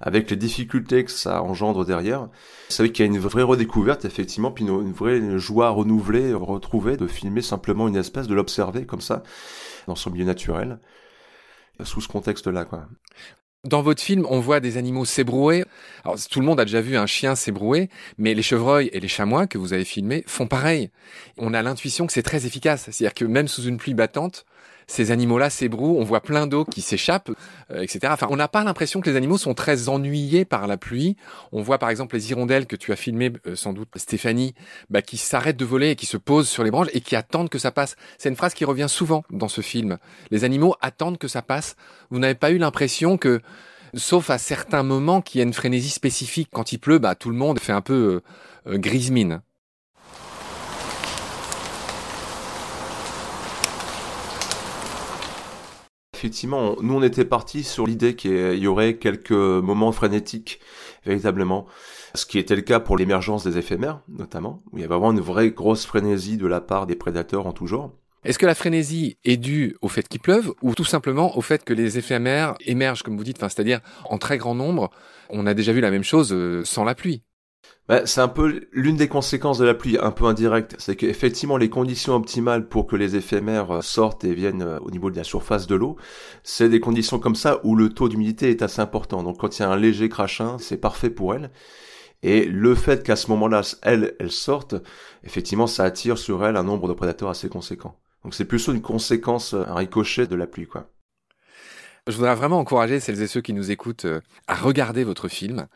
avec 0.00 0.30
les 0.30 0.36
difficultés 0.36 1.04
que 1.04 1.10
ça 1.10 1.42
engendre 1.42 1.84
derrière. 1.84 2.28
C'est 2.68 2.82
vrai 2.82 2.92
qu'il 2.92 3.04
y 3.04 3.08
a 3.08 3.12
une 3.12 3.18
vraie 3.18 3.42
redécouverte, 3.42 4.04
effectivement, 4.04 4.50
puis 4.50 4.64
une, 4.64 4.92
vraie 4.92 5.38
joie 5.38 5.70
renouvelée, 5.70 6.32
retrouvée, 6.32 6.96
de 6.96 7.06
filmer 7.06 7.42
simplement 7.42 7.88
une 7.88 7.96
espèce, 7.96 8.28
de 8.28 8.34
l'observer 8.34 8.86
comme 8.86 9.00
ça, 9.00 9.22
dans 9.86 9.96
son 9.96 10.10
milieu 10.10 10.24
naturel, 10.24 10.78
sous 11.82 12.00
ce 12.00 12.08
contexte-là, 12.08 12.64
quoi. 12.64 12.88
Dans 13.64 13.82
votre 13.82 14.00
film, 14.00 14.24
on 14.30 14.38
voit 14.38 14.60
des 14.60 14.76
animaux 14.76 15.04
s'ébrouer. 15.04 15.64
Alors, 16.04 16.16
tout 16.30 16.38
le 16.38 16.46
monde 16.46 16.60
a 16.60 16.64
déjà 16.64 16.80
vu 16.80 16.96
un 16.96 17.06
chien 17.06 17.34
s'ébrouer, 17.34 17.90
mais 18.16 18.32
les 18.32 18.42
chevreuils 18.42 18.88
et 18.92 19.00
les 19.00 19.08
chamois 19.08 19.48
que 19.48 19.58
vous 19.58 19.72
avez 19.72 19.84
filmés 19.84 20.22
font 20.28 20.46
pareil. 20.46 20.90
On 21.38 21.52
a 21.52 21.60
l'intuition 21.60 22.06
que 22.06 22.12
c'est 22.12 22.22
très 22.22 22.46
efficace. 22.46 22.84
C'est-à-dire 22.84 23.14
que 23.14 23.24
même 23.24 23.48
sous 23.48 23.64
une 23.64 23.76
pluie 23.76 23.94
battante, 23.94 24.46
ces 24.88 25.10
animaux-là 25.10 25.50
s'ébrouent, 25.50 25.98
on 26.00 26.02
voit 26.02 26.22
plein 26.22 26.46
d'eau 26.46 26.64
qui 26.64 26.80
s'échappe, 26.80 27.30
euh, 27.70 27.82
etc. 27.82 28.00
Enfin, 28.10 28.26
on 28.30 28.36
n'a 28.36 28.48
pas 28.48 28.64
l'impression 28.64 29.00
que 29.00 29.08
les 29.08 29.16
animaux 29.16 29.38
sont 29.38 29.54
très 29.54 29.88
ennuyés 29.88 30.44
par 30.44 30.66
la 30.66 30.78
pluie. 30.78 31.16
On 31.52 31.62
voit 31.62 31.78
par 31.78 31.90
exemple 31.90 32.16
les 32.16 32.30
hirondelles 32.30 32.66
que 32.66 32.74
tu 32.74 32.90
as 32.90 32.96
filmées, 32.96 33.32
euh, 33.46 33.54
sans 33.54 33.74
doute 33.74 33.88
Stéphanie, 33.96 34.54
bah, 34.90 35.02
qui 35.02 35.18
s'arrêtent 35.18 35.58
de 35.58 35.64
voler 35.64 35.90
et 35.90 35.96
qui 35.96 36.06
se 36.06 36.16
posent 36.16 36.48
sur 36.48 36.64
les 36.64 36.70
branches 36.70 36.88
et 36.94 37.02
qui 37.02 37.14
attendent 37.14 37.50
que 37.50 37.58
ça 37.58 37.70
passe. 37.70 37.96
C'est 38.16 38.30
une 38.30 38.36
phrase 38.36 38.54
qui 38.54 38.64
revient 38.64 38.88
souvent 38.88 39.22
dans 39.30 39.48
ce 39.48 39.60
film. 39.60 39.98
Les 40.30 40.44
animaux 40.44 40.74
attendent 40.80 41.18
que 41.18 41.28
ça 41.28 41.42
passe. 41.42 41.76
Vous 42.10 42.18
n'avez 42.18 42.34
pas 42.34 42.50
eu 42.50 42.58
l'impression 42.58 43.18
que 43.18 43.40
sauf 43.94 44.30
à 44.30 44.38
certains 44.38 44.82
moments 44.82 45.20
qu'il 45.20 45.38
y 45.38 45.42
a 45.42 45.44
une 45.44 45.52
frénésie 45.52 45.90
spécifique. 45.90 46.48
Quand 46.50 46.72
il 46.72 46.78
pleut, 46.78 46.98
bah, 46.98 47.14
tout 47.14 47.30
le 47.30 47.36
monde 47.36 47.60
fait 47.60 47.72
un 47.72 47.82
peu 47.82 48.22
euh, 48.66 48.72
euh 48.72 48.78
grise 48.78 49.10
mine. 49.10 49.42
Effectivement, 56.18 56.74
nous 56.80 56.94
on 56.94 57.02
était 57.04 57.24
partis 57.24 57.62
sur 57.62 57.86
l'idée 57.86 58.16
qu'il 58.16 58.58
y 58.58 58.66
aurait 58.66 58.96
quelques 58.96 59.30
moments 59.30 59.92
frénétiques, 59.92 60.58
véritablement. 61.06 61.66
Ce 62.16 62.26
qui 62.26 62.40
était 62.40 62.56
le 62.56 62.62
cas 62.62 62.80
pour 62.80 62.96
l'émergence 62.96 63.44
des 63.44 63.56
éphémères, 63.56 64.00
notamment, 64.08 64.58
où 64.72 64.78
il 64.78 64.80
y 64.80 64.84
avait 64.84 64.94
vraiment 64.94 65.12
une 65.12 65.20
vraie 65.20 65.50
grosse 65.50 65.86
frénésie 65.86 66.36
de 66.36 66.48
la 66.48 66.60
part 66.60 66.88
des 66.88 66.96
prédateurs 66.96 67.46
en 67.46 67.52
tout 67.52 67.68
genre. 67.68 67.92
Est-ce 68.24 68.40
que 68.40 68.46
la 68.46 68.56
frénésie 68.56 69.16
est 69.24 69.36
due 69.36 69.76
au 69.80 69.86
fait 69.86 70.08
qu'il 70.08 70.20
pleuve 70.20 70.52
ou 70.60 70.74
tout 70.74 70.84
simplement 70.84 71.38
au 71.38 71.40
fait 71.40 71.64
que 71.64 71.72
les 71.72 71.98
éphémères 71.98 72.56
émergent, 72.66 73.04
comme 73.04 73.16
vous 73.16 73.22
dites, 73.22 73.38
c'est-à-dire 73.38 73.78
en 74.04 74.18
très 74.18 74.38
grand 74.38 74.56
nombre 74.56 74.90
On 75.30 75.46
a 75.46 75.54
déjà 75.54 75.72
vu 75.72 75.80
la 75.80 75.92
même 75.92 76.02
chose 76.02 76.32
euh, 76.32 76.64
sans 76.64 76.82
la 76.82 76.96
pluie? 76.96 77.22
Bah, 77.88 78.04
c'est 78.04 78.20
un 78.20 78.28
peu 78.28 78.68
l'une 78.70 78.96
des 78.96 79.08
conséquences 79.08 79.56
de 79.56 79.64
la 79.64 79.72
pluie, 79.72 79.96
un 79.98 80.10
peu 80.10 80.26
indirecte. 80.26 80.76
C'est 80.78 80.94
qu'effectivement, 80.94 81.56
les 81.56 81.70
conditions 81.70 82.14
optimales 82.14 82.68
pour 82.68 82.86
que 82.86 82.96
les 82.96 83.16
éphémères 83.16 83.70
euh, 83.70 83.80
sortent 83.80 84.24
et 84.24 84.34
viennent 84.34 84.62
euh, 84.62 84.78
au 84.80 84.90
niveau 84.90 85.10
de 85.10 85.16
la 85.16 85.24
surface 85.24 85.66
de 85.66 85.74
l'eau, 85.74 85.96
c'est 86.42 86.68
des 86.68 86.80
conditions 86.80 87.18
comme 87.18 87.34
ça 87.34 87.60
où 87.64 87.74
le 87.74 87.88
taux 87.88 88.10
d'humidité 88.10 88.50
est 88.50 88.60
assez 88.60 88.82
important. 88.82 89.22
Donc 89.22 89.38
quand 89.38 89.58
il 89.58 89.62
y 89.62 89.64
a 89.64 89.70
un 89.70 89.76
léger 89.76 90.10
crachin, 90.10 90.58
c'est 90.58 90.76
parfait 90.76 91.08
pour 91.08 91.34
elles. 91.34 91.50
Et 92.22 92.44
le 92.44 92.74
fait 92.74 93.02
qu'à 93.02 93.16
ce 93.16 93.30
moment-là, 93.30 93.62
elles, 93.82 94.14
elles 94.18 94.32
sortent, 94.32 94.74
effectivement, 95.24 95.66
ça 95.66 95.84
attire 95.84 96.18
sur 96.18 96.44
elles 96.44 96.56
un 96.56 96.64
nombre 96.64 96.88
de 96.88 96.92
prédateurs 96.92 97.30
assez 97.30 97.48
conséquent. 97.48 97.98
Donc 98.22 98.34
c'est 98.34 98.44
plutôt 98.44 98.72
une 98.72 98.82
conséquence, 98.82 99.54
un 99.54 99.74
ricochet 99.74 100.26
de 100.26 100.36
la 100.36 100.46
pluie, 100.46 100.66
quoi. 100.66 100.90
Je 102.08 102.16
voudrais 102.16 102.34
vraiment 102.34 102.58
encourager 102.58 103.00
celles 103.00 103.20
et 103.20 103.26
ceux 103.26 103.42
qui 103.42 103.52
nous 103.52 103.70
écoutent 103.70 104.06
euh, 104.06 104.22
à 104.46 104.54
regarder 104.54 105.04
votre 105.04 105.28
film, 105.28 105.66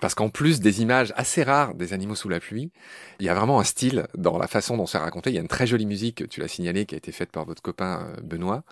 parce 0.00 0.14
qu'en 0.14 0.30
plus 0.30 0.60
des 0.60 0.80
images 0.80 1.12
assez 1.14 1.42
rares 1.42 1.74
des 1.74 1.92
animaux 1.92 2.14
sous 2.14 2.30
la 2.30 2.40
pluie, 2.40 2.72
il 3.20 3.26
y 3.26 3.28
a 3.28 3.34
vraiment 3.34 3.60
un 3.60 3.64
style 3.64 4.06
dans 4.16 4.38
la 4.38 4.46
façon 4.46 4.78
dont 4.78 4.86
c'est 4.86 4.96
raconté. 4.96 5.28
Il 5.28 5.34
y 5.34 5.38
a 5.38 5.42
une 5.42 5.48
très 5.48 5.66
jolie 5.66 5.84
musique, 5.84 6.26
tu 6.30 6.40
l'as 6.40 6.48
signalé, 6.48 6.86
qui 6.86 6.94
a 6.94 6.98
été 6.98 7.12
faite 7.12 7.30
par 7.30 7.44
votre 7.44 7.60
copain 7.60 8.00
euh, 8.00 8.20
Benoît. 8.22 8.64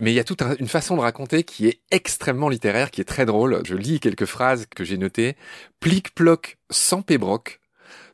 Mais 0.00 0.10
il 0.10 0.14
y 0.14 0.20
a 0.20 0.24
toute 0.24 0.42
une 0.58 0.68
façon 0.68 0.96
de 0.96 1.02
raconter 1.02 1.44
qui 1.44 1.66
est 1.66 1.80
extrêmement 1.90 2.48
littéraire, 2.48 2.90
qui 2.90 3.02
est 3.02 3.04
très 3.04 3.26
drôle. 3.26 3.60
Je 3.66 3.74
lis 3.74 4.00
quelques 4.00 4.24
phrases 4.24 4.64
que 4.74 4.84
j'ai 4.84 4.96
notées. 4.96 5.36
Plic-ploc 5.80 6.56
sans 6.70 7.02
pébroc, 7.02 7.60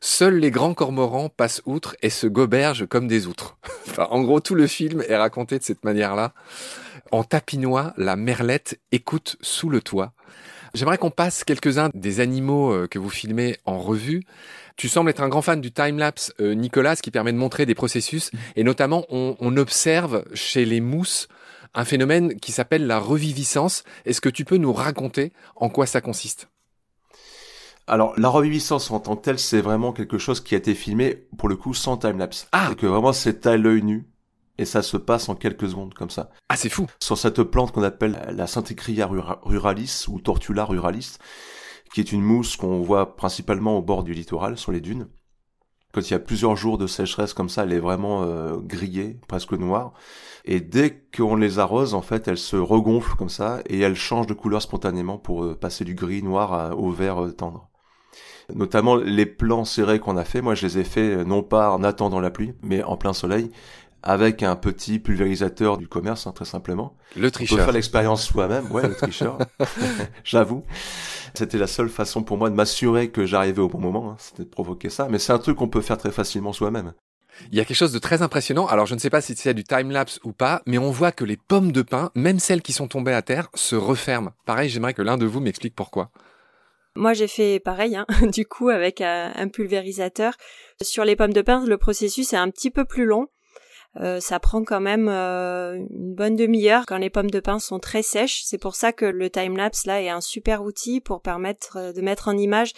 Seuls 0.01 0.37
les 0.37 0.51
grands 0.51 0.73
cormorans 0.73 1.29
passent 1.29 1.61
outre 1.65 1.95
et 2.01 2.09
se 2.09 2.27
gobergent 2.27 2.87
comme 2.87 3.07
des 3.07 3.27
outres. 3.27 3.57
enfin, 3.89 4.07
en 4.11 4.21
gros, 4.21 4.39
tout 4.39 4.55
le 4.55 4.67
film 4.67 5.03
est 5.07 5.15
raconté 5.15 5.57
de 5.57 5.63
cette 5.63 5.83
manière-là. 5.83 6.33
En 7.11 7.23
tapinois, 7.23 7.93
la 7.97 8.15
merlette 8.15 8.79
écoute 8.91 9.37
sous 9.41 9.69
le 9.69 9.81
toit. 9.81 10.13
J'aimerais 10.73 10.97
qu'on 10.97 11.11
passe 11.11 11.45
quelques-uns 11.45 11.89
des 11.93 12.19
animaux 12.19 12.73
euh, 12.73 12.87
que 12.87 12.99
vous 12.99 13.09
filmez 13.09 13.57
en 13.65 13.79
revue. 13.79 14.23
Tu 14.75 14.89
sembles 14.89 15.09
être 15.09 15.21
un 15.21 15.29
grand 15.29 15.41
fan 15.41 15.61
du 15.61 15.71
time-lapse, 15.71 16.33
euh, 16.41 16.53
Nicolas, 16.53 16.97
qui 16.97 17.11
permet 17.11 17.31
de 17.31 17.37
montrer 17.37 17.65
des 17.65 17.75
processus. 17.75 18.31
Et 18.57 18.63
notamment, 18.63 19.05
on, 19.09 19.37
on 19.39 19.55
observe 19.55 20.25
chez 20.33 20.65
les 20.65 20.81
mousses 20.81 21.29
un 21.75 21.85
phénomène 21.85 22.39
qui 22.39 22.51
s'appelle 22.51 22.87
la 22.87 22.99
reviviscence. 22.99 23.83
Est-ce 24.05 24.21
que 24.21 24.29
tu 24.29 24.43
peux 24.43 24.57
nous 24.57 24.73
raconter 24.73 25.31
en 25.55 25.69
quoi 25.69 25.85
ça 25.85 26.01
consiste? 26.01 26.49
Alors, 27.87 28.13
la 28.17 28.29
reviviscence 28.29 28.89
en 28.89 28.99
tant 28.99 29.15
que 29.15 29.21
telle, 29.21 29.37
c'est 29.37 29.61
vraiment 29.61 29.93
quelque 29.93 30.17
chose 30.17 30.41
qui 30.41 30.55
a 30.55 30.57
été 30.57 30.73
filmé, 30.73 31.27
pour 31.37 31.49
le 31.49 31.55
coup, 31.55 31.75
sans 31.75 31.97
time-lapse. 31.97 32.47
Ah 32.51 32.67
C'est 32.69 32.75
que 32.77 32.87
vraiment, 32.87 33.13
c'est 33.13 33.45
à 33.45 33.57
l'œil 33.57 33.83
nu 33.83 34.09
et 34.57 34.65
ça 34.65 34.81
se 34.81 34.97
passe 34.97 35.29
en 35.29 35.35
quelques 35.35 35.69
secondes 35.69 35.93
comme 35.93 36.09
ça. 36.09 36.29
Ah, 36.49 36.55
c'est 36.55 36.69
fou. 36.69 36.87
Sur 36.99 37.17
cette 37.17 37.43
plante 37.43 37.71
qu'on 37.71 37.83
appelle 37.83 38.19
la 38.31 38.47
Synthecria 38.47 39.07
ruralis 39.07 40.05
ou 40.07 40.19
Tortula 40.19 40.65
ruralis, 40.65 41.17
qui 41.93 41.99
est 41.99 42.11
une 42.11 42.21
mousse 42.21 42.55
qu'on 42.55 42.81
voit 42.81 43.15
principalement 43.15 43.77
au 43.77 43.81
bord 43.81 44.03
du 44.03 44.13
littoral, 44.13 44.57
sur 44.57 44.71
les 44.71 44.81
dunes. 44.81 45.07
Quand 45.93 46.01
il 46.01 46.11
y 46.11 46.15
a 46.15 46.19
plusieurs 46.19 46.55
jours 46.57 46.77
de 46.77 46.87
sécheresse 46.87 47.33
comme 47.33 47.49
ça, 47.49 47.63
elle 47.63 47.73
est 47.73 47.79
vraiment 47.79 48.23
euh, 48.23 48.57
grillée, 48.57 49.17
presque 49.27 49.53
noire. 49.53 49.93
Et 50.43 50.59
dès 50.59 51.07
qu'on 51.15 51.35
les 51.35 51.59
arrose, 51.59 51.93
en 51.93 52.01
fait, 52.01 52.27
elle 52.27 52.37
se 52.37 52.57
regonfle 52.57 53.15
comme 53.15 53.29
ça 53.29 53.61
et 53.67 53.79
elle 53.79 53.95
change 53.95 54.27
de 54.27 54.33
couleur 54.33 54.61
spontanément 54.61 55.17
pour 55.17 55.43
euh, 55.43 55.55
passer 55.55 55.85
du 55.85 55.95
gris 55.95 56.21
noir 56.21 56.77
au 56.77 56.91
vert 56.91 57.23
euh, 57.23 57.31
tendre. 57.31 57.69
Notamment 58.53 58.95
les 58.95 59.25
plans 59.25 59.65
serrés 59.65 59.99
qu'on 59.99 60.17
a 60.17 60.23
fait, 60.23 60.41
moi 60.41 60.55
je 60.55 60.65
les 60.67 60.77
ai 60.77 60.83
fait 60.83 61.25
non 61.25 61.41
pas 61.41 61.71
en 61.71 61.83
attendant 61.83 62.19
la 62.19 62.29
pluie, 62.29 62.53
mais 62.61 62.83
en 62.83 62.95
plein 62.95 63.13
soleil 63.13 63.49
avec 64.05 64.43
un 64.43 64.55
petit 64.55 64.99
pulvérisateur 64.99 65.77
du 65.77 65.87
commerce, 65.87 66.27
hein, 66.27 66.31
très 66.31 66.45
simplement. 66.45 66.95
Le 67.17 67.31
tricheur. 67.31 67.55
On 67.55 67.57
peut 67.57 67.65
faire 67.65 67.73
l'expérience 67.73 68.23
soi-même, 68.23 68.71
ouais, 68.71 68.87
le 68.87 68.95
tricheur. 68.95 69.39
J'avoue. 70.23 70.63
C'était 71.33 71.57
la 71.57 71.67
seule 71.67 71.89
façon 71.89 72.23
pour 72.23 72.37
moi 72.37 72.51
de 72.51 72.55
m'assurer 72.55 73.09
que 73.09 73.25
j'arrivais 73.25 73.61
au 73.61 73.67
bon 73.67 73.79
moment, 73.79 74.11
hein, 74.11 74.15
c'était 74.19 74.43
de 74.43 74.49
provoquer 74.49 74.89
ça. 74.89 75.07
Mais 75.09 75.17
c'est 75.17 75.33
un 75.33 75.39
truc 75.39 75.57
qu'on 75.57 75.67
peut 75.67 75.81
faire 75.81 75.97
très 75.97 76.11
facilement 76.11 76.53
soi-même. 76.53 76.93
Il 77.51 77.57
y 77.57 77.59
a 77.59 77.65
quelque 77.65 77.75
chose 77.75 77.91
de 77.91 77.99
très 77.99 78.21
impressionnant. 78.21 78.67
Alors, 78.67 78.85
je 78.85 78.93
ne 78.93 78.99
sais 78.99 79.09
pas 79.09 79.21
si 79.21 79.35
c'est 79.35 79.53
du 79.53 79.63
time-lapse 79.63 80.19
ou 80.23 80.31
pas, 80.31 80.61
mais 80.65 80.77
on 80.77 80.91
voit 80.91 81.11
que 81.11 81.25
les 81.25 81.35
pommes 81.35 81.71
de 81.71 81.81
pin, 81.81 82.11
même 82.15 82.39
celles 82.39 82.61
qui 82.61 82.71
sont 82.71 82.87
tombées 82.87 83.11
à 83.11 83.21
terre, 83.21 83.49
se 83.55 83.75
referment. 83.75 84.31
Pareil, 84.45 84.69
j'aimerais 84.69 84.93
que 84.93 85.01
l'un 85.01 85.17
de 85.17 85.25
vous 85.25 85.41
m'explique 85.41 85.75
pourquoi. 85.75 86.11
Moi, 86.95 87.13
j'ai 87.13 87.27
fait 87.27 87.59
pareil, 87.59 87.95
hein, 87.97 88.05
du 88.33 88.45
coup, 88.45 88.69
avec 88.69 89.01
un, 89.01 89.49
pulvérisateur. 89.49 90.33
Sur 90.81 91.03
les 91.03 91.15
pommes 91.15 91.33
de 91.33 91.41
pin, 91.41 91.65
le 91.65 91.77
processus 91.77 92.33
est 92.33 92.37
un 92.37 92.49
petit 92.49 92.71
peu 92.71 92.85
plus 92.85 93.05
long. 93.05 93.27
Euh, 94.01 94.19
ça 94.19 94.39
prend 94.39 94.63
quand 94.63 94.81
même 94.81 95.07
euh, 95.07 95.75
une 95.75 96.15
bonne 96.15 96.35
demi-heure 96.35 96.85
quand 96.85 96.97
les 96.97 97.09
pommes 97.09 97.29
de 97.29 97.39
pin 97.39 97.59
sont 97.59 97.79
très 97.79 98.01
sèches. 98.01 98.43
C'est 98.43 98.57
pour 98.57 98.75
ça 98.75 98.91
que 98.91 99.05
le 99.05 99.29
time-lapse 99.29 99.85
là 99.85 100.01
est 100.01 100.09
un 100.09 100.21
super 100.21 100.63
outil 100.63 100.99
pour 100.99 101.21
permettre 101.21 101.77
euh, 101.77 101.93
de 101.93 102.01
mettre 102.01 102.27
en 102.27 102.37
image 102.37 102.73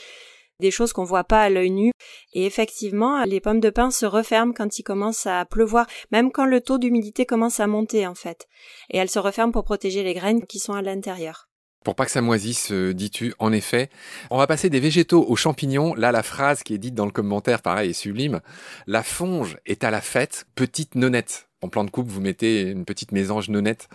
des 0.60 0.72
choses 0.72 0.94
qu'on 0.94 1.04
voit 1.04 1.24
pas 1.24 1.42
à 1.42 1.50
l'œil 1.50 1.72
nu. 1.72 1.92
Et 2.34 2.46
effectivement, 2.46 3.24
les 3.24 3.40
pommes 3.40 3.60
de 3.60 3.70
pin 3.70 3.92
se 3.92 4.06
referment 4.06 4.54
quand 4.54 4.80
il 4.80 4.84
commence 4.84 5.26
à 5.28 5.46
pleuvoir, 5.46 5.88
même 6.12 6.32
quand 6.32 6.46
le 6.46 6.62
taux 6.62 6.78
d'humidité 6.78 7.26
commence 7.26 7.60
à 7.60 7.68
monter 7.68 8.08
en 8.08 8.16
fait. 8.16 8.48
Et 8.90 8.98
elles 8.98 9.10
se 9.10 9.20
referment 9.20 9.52
pour 9.52 9.64
protéger 9.64 10.04
les 10.04 10.14
graines 10.14 10.46
qui 10.46 10.60
sont 10.60 10.74
à 10.74 10.82
l'intérieur. 10.82 11.47
Pour 11.88 11.96
pas 11.96 12.04
que 12.04 12.12
ça 12.12 12.20
moisisse, 12.20 12.74
euh, 12.74 12.94
dis-tu, 12.94 13.34
en 13.40 13.54
effet. 13.54 13.90
On 14.30 14.38
va 14.38 14.46
passer 14.46 14.70
des 14.70 14.82
végétaux 14.82 15.26
aux 15.26 15.38
champignons. 15.38 15.94
Là, 15.94 16.12
la 16.12 16.22
phrase 16.22 16.62
qui 16.62 16.74
est 16.74 16.78
dite 16.78 16.96
dans 16.96 17.06
le 17.06 17.14
commentaire, 17.14 17.62
pareil, 17.62 17.92
est 17.92 17.94
sublime. 17.94 18.42
La 18.88 19.04
fonge 19.04 19.56
est 19.66 19.86
à 19.86 19.90
la 19.90 20.02
fête, 20.02 20.48
petite 20.54 20.96
nonnette. 20.96 21.48
En 21.62 21.70
plan 21.70 21.86
de 21.86 21.90
coupe, 21.90 22.10
vous 22.10 22.20
mettez 22.20 22.64
une 22.64 22.84
petite 22.84 23.14
mésange 23.14 23.48
nonnette. 23.48 23.88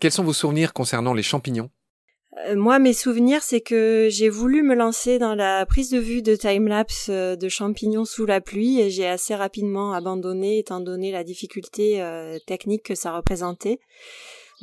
Quels 0.00 0.12
sont 0.12 0.24
vos 0.24 0.32
souvenirs 0.32 0.72
concernant 0.72 1.12
les 1.12 1.22
champignons? 1.22 1.68
Euh, 2.46 2.56
moi, 2.56 2.78
mes 2.78 2.94
souvenirs, 2.94 3.42
c'est 3.42 3.60
que 3.60 4.08
j'ai 4.10 4.30
voulu 4.30 4.62
me 4.62 4.74
lancer 4.74 5.18
dans 5.18 5.34
la 5.34 5.66
prise 5.66 5.90
de 5.90 5.98
vue 5.98 6.22
de 6.22 6.34
timelapse 6.36 7.08
euh, 7.10 7.36
de 7.36 7.50
champignons 7.50 8.06
sous 8.06 8.24
la 8.24 8.40
pluie 8.40 8.80
et 8.80 8.88
j'ai 8.88 9.06
assez 9.06 9.34
rapidement 9.34 9.92
abandonné 9.92 10.58
étant 10.58 10.80
donné 10.80 11.12
la 11.12 11.22
difficulté 11.22 12.02
technique 12.46 12.84
que 12.84 12.94
ça 12.94 13.14
représentait. 13.14 13.78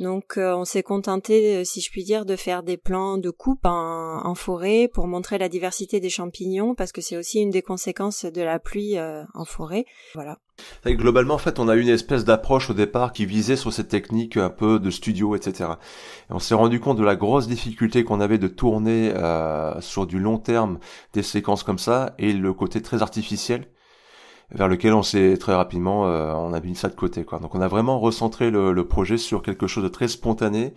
Donc 0.00 0.34
euh, 0.36 0.54
on 0.54 0.64
s'est 0.64 0.84
contenté, 0.84 1.56
euh, 1.56 1.64
si 1.64 1.80
je 1.80 1.90
puis 1.90 2.04
dire, 2.04 2.24
de 2.24 2.36
faire 2.36 2.62
des 2.62 2.76
plans 2.76 3.18
de 3.18 3.30
coupe 3.30 3.64
en, 3.64 4.34
forêt 4.34 4.88
pour 4.92 5.08
montrer 5.08 5.38
la 5.38 5.48
diversité 5.48 5.98
des 5.98 6.10
champignons, 6.10 6.74
parce 6.74 6.92
que 6.92 7.00
c'est 7.00 7.16
aussi 7.16 7.40
une 7.40 7.50
des 7.50 7.62
conséquences 7.62 8.24
de 8.24 8.42
la 8.42 8.60
pluie 8.60 8.96
euh, 8.96 9.24
en 9.34 9.44
forêt. 9.44 9.84
Voilà. 10.14 10.38
globalement, 10.86 11.34
en 11.34 11.38
fait, 11.38 11.58
on 11.58 11.68
a 11.68 11.74
eu 11.74 11.80
une 11.80 11.88
espèce 11.88 12.24
d'approche 12.24 12.70
au 12.70 12.74
départ 12.74 13.12
qui 13.12 13.26
visait 13.26 13.56
sur 13.56 13.72
cette 13.72 13.88
technique 13.88 14.36
un 14.36 14.50
peu 14.50 14.78
de 14.78 14.90
studio, 14.90 15.34
etc. 15.34 15.70
Et 16.30 16.32
on 16.32 16.38
s'est 16.38 16.54
rendu 16.54 16.78
compte 16.78 16.98
de 16.98 17.04
la 17.04 17.16
grosse 17.16 17.48
difficulté 17.48 18.04
qu'on 18.04 18.20
avait 18.20 18.38
de 18.38 18.48
tourner 18.48 19.12
sur 19.80 20.06
du 20.06 20.18
long 20.18 20.38
terme 20.38 20.78
des 21.14 21.22
séquences 21.22 21.64
comme 21.64 21.78
ça 21.78 22.14
et 22.18 22.32
le 22.32 22.52
côté 22.52 22.82
très 22.82 23.02
artificiel 23.02 23.68
vers 24.50 24.68
lequel 24.68 24.94
on 24.94 25.02
s'est 25.02 25.36
très 25.36 25.54
rapidement, 25.54 26.06
euh, 26.06 26.32
on 26.32 26.52
a 26.52 26.60
mis 26.60 26.74
ça 26.74 26.88
de 26.88 26.94
côté. 26.94 27.24
Quoi. 27.24 27.38
Donc 27.38 27.54
on 27.54 27.60
a 27.60 27.68
vraiment 27.68 28.00
recentré 28.00 28.50
le, 28.50 28.72
le, 28.72 28.88
projet 28.88 29.18
sur 29.18 29.42
quelque 29.42 29.66
chose 29.66 29.84
de 29.84 29.88
très 29.88 30.08
spontané, 30.08 30.74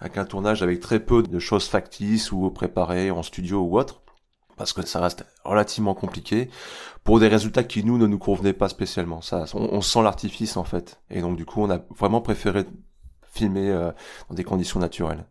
avec 0.00 0.18
un 0.18 0.24
tournage 0.24 0.62
avec 0.62 0.80
très 0.80 1.00
peu 1.00 1.22
de 1.22 1.38
choses 1.38 1.66
factices 1.66 2.32
ou 2.32 2.50
préparées 2.50 3.10
en 3.10 3.22
studio 3.22 3.60
ou 3.60 3.78
autre, 3.78 4.02
parce 4.56 4.72
que 4.72 4.84
ça 4.84 5.00
reste 5.00 5.24
relativement 5.44 5.94
compliqué, 5.94 6.50
pour 7.04 7.20
des 7.20 7.28
résultats 7.28 7.64
qui 7.64 7.84
nous 7.84 7.98
ne 7.98 8.06
nous 8.06 8.18
convenaient 8.18 8.52
pas 8.52 8.68
spécialement. 8.68 9.20
Ça, 9.20 9.44
on, 9.54 9.80
sent 9.80 10.02
l'artifice 10.02 10.56
en 10.56 10.64
fait, 10.64 11.00
et 11.10 11.20
donc 11.20 11.36
du 11.36 11.44
coup 11.44 11.62
on 11.62 11.70
a 11.70 11.80
vraiment 11.96 12.20
préféré 12.20 12.64
filmer 13.32 13.70
euh, 13.70 13.90
dans 14.28 14.34
des 14.34 14.44
conditions 14.44 14.80
naturelles. 14.80 15.24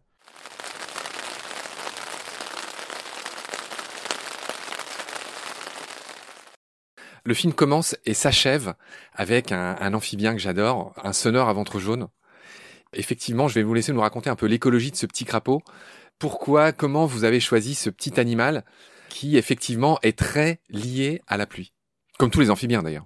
Le 7.24 7.34
film 7.34 7.54
commence 7.54 7.96
et 8.06 8.14
s'achève 8.14 8.74
avec 9.14 9.52
un, 9.52 9.94
amphibien 9.94 10.34
que 10.34 10.40
j'adore, 10.40 10.94
un 11.04 11.14
sonneur 11.14 11.50
à 11.50 11.54
ventre 11.54 11.80
jaune. 11.80 12.08
Effectivement, 12.94 13.48
je 13.48 13.56
vais 13.56 13.64
vous 13.64 13.74
laisser 13.74 13.94
nous 13.94 14.02
raconter 14.02 14.30
un 14.30 14.36
peu 14.36 14.48
l'écologie 14.48 14.92
de 14.92 14.96
ce 14.96 15.06
petit 15.06 15.26
crapaud. 15.26 15.62
Pourquoi, 16.18 16.72
comment 16.72 17.06
vous 17.06 17.24
avez 17.24 17.40
choisi 17.40 17.76
ce 17.76 17.90
petit 17.90 18.20
animal 18.20 18.66
qui 19.10 19.38
effectivement 19.38 20.00
est 20.04 20.18
très 20.18 20.62
lié 20.70 21.22
à 21.28 21.38
la 21.38 21.46
pluie, 21.46 21.74
comme 22.18 22.32
tous 22.32 22.40
les 22.40 22.50
amphibiens 22.50 22.82
d'ailleurs. 22.82 23.06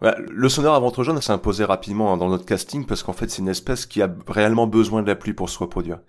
le 0.00 0.48
sonneur 0.48 0.74
à 0.74 0.80
ventre 0.80 1.04
jaune 1.04 1.20
s'est 1.22 1.32
imposé 1.32 1.64
rapidement 1.64 2.16
dans 2.16 2.28
notre 2.28 2.44
casting 2.44 2.84
parce 2.84 3.02
qu'en 3.02 3.12
fait 3.12 3.30
c'est 3.30 3.40
une 3.40 3.48
espèce 3.48 3.86
qui 3.86 4.02
a 4.02 4.12
réellement 4.26 4.66
besoin 4.66 5.02
de 5.02 5.06
la 5.06 5.14
pluie 5.14 5.32
pour 5.32 5.48
se 5.48 5.58
reproduire. 5.58 6.00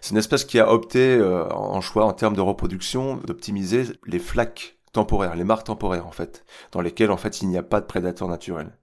C'est 0.00 0.12
une 0.12 0.16
espèce 0.16 0.44
qui 0.44 0.58
a 0.58 0.72
opté 0.72 1.16
euh, 1.16 1.46
en 1.50 1.80
choix 1.80 2.06
en 2.06 2.12
termes 2.14 2.34
de 2.34 2.40
reproduction 2.40 3.16
d'optimiser 3.16 3.84
les 4.06 4.18
flaques 4.18 4.78
temporaires, 4.94 5.36
les 5.36 5.44
marques 5.44 5.66
temporaires 5.66 6.06
en 6.06 6.12
fait, 6.12 6.44
dans 6.72 6.80
lesquelles 6.80 7.10
en 7.10 7.18
fait 7.18 7.42
il 7.42 7.48
n'y 7.48 7.58
a 7.58 7.62
pas 7.62 7.80
de 7.80 7.86
prédateur 7.86 8.28
naturel. 8.28 8.78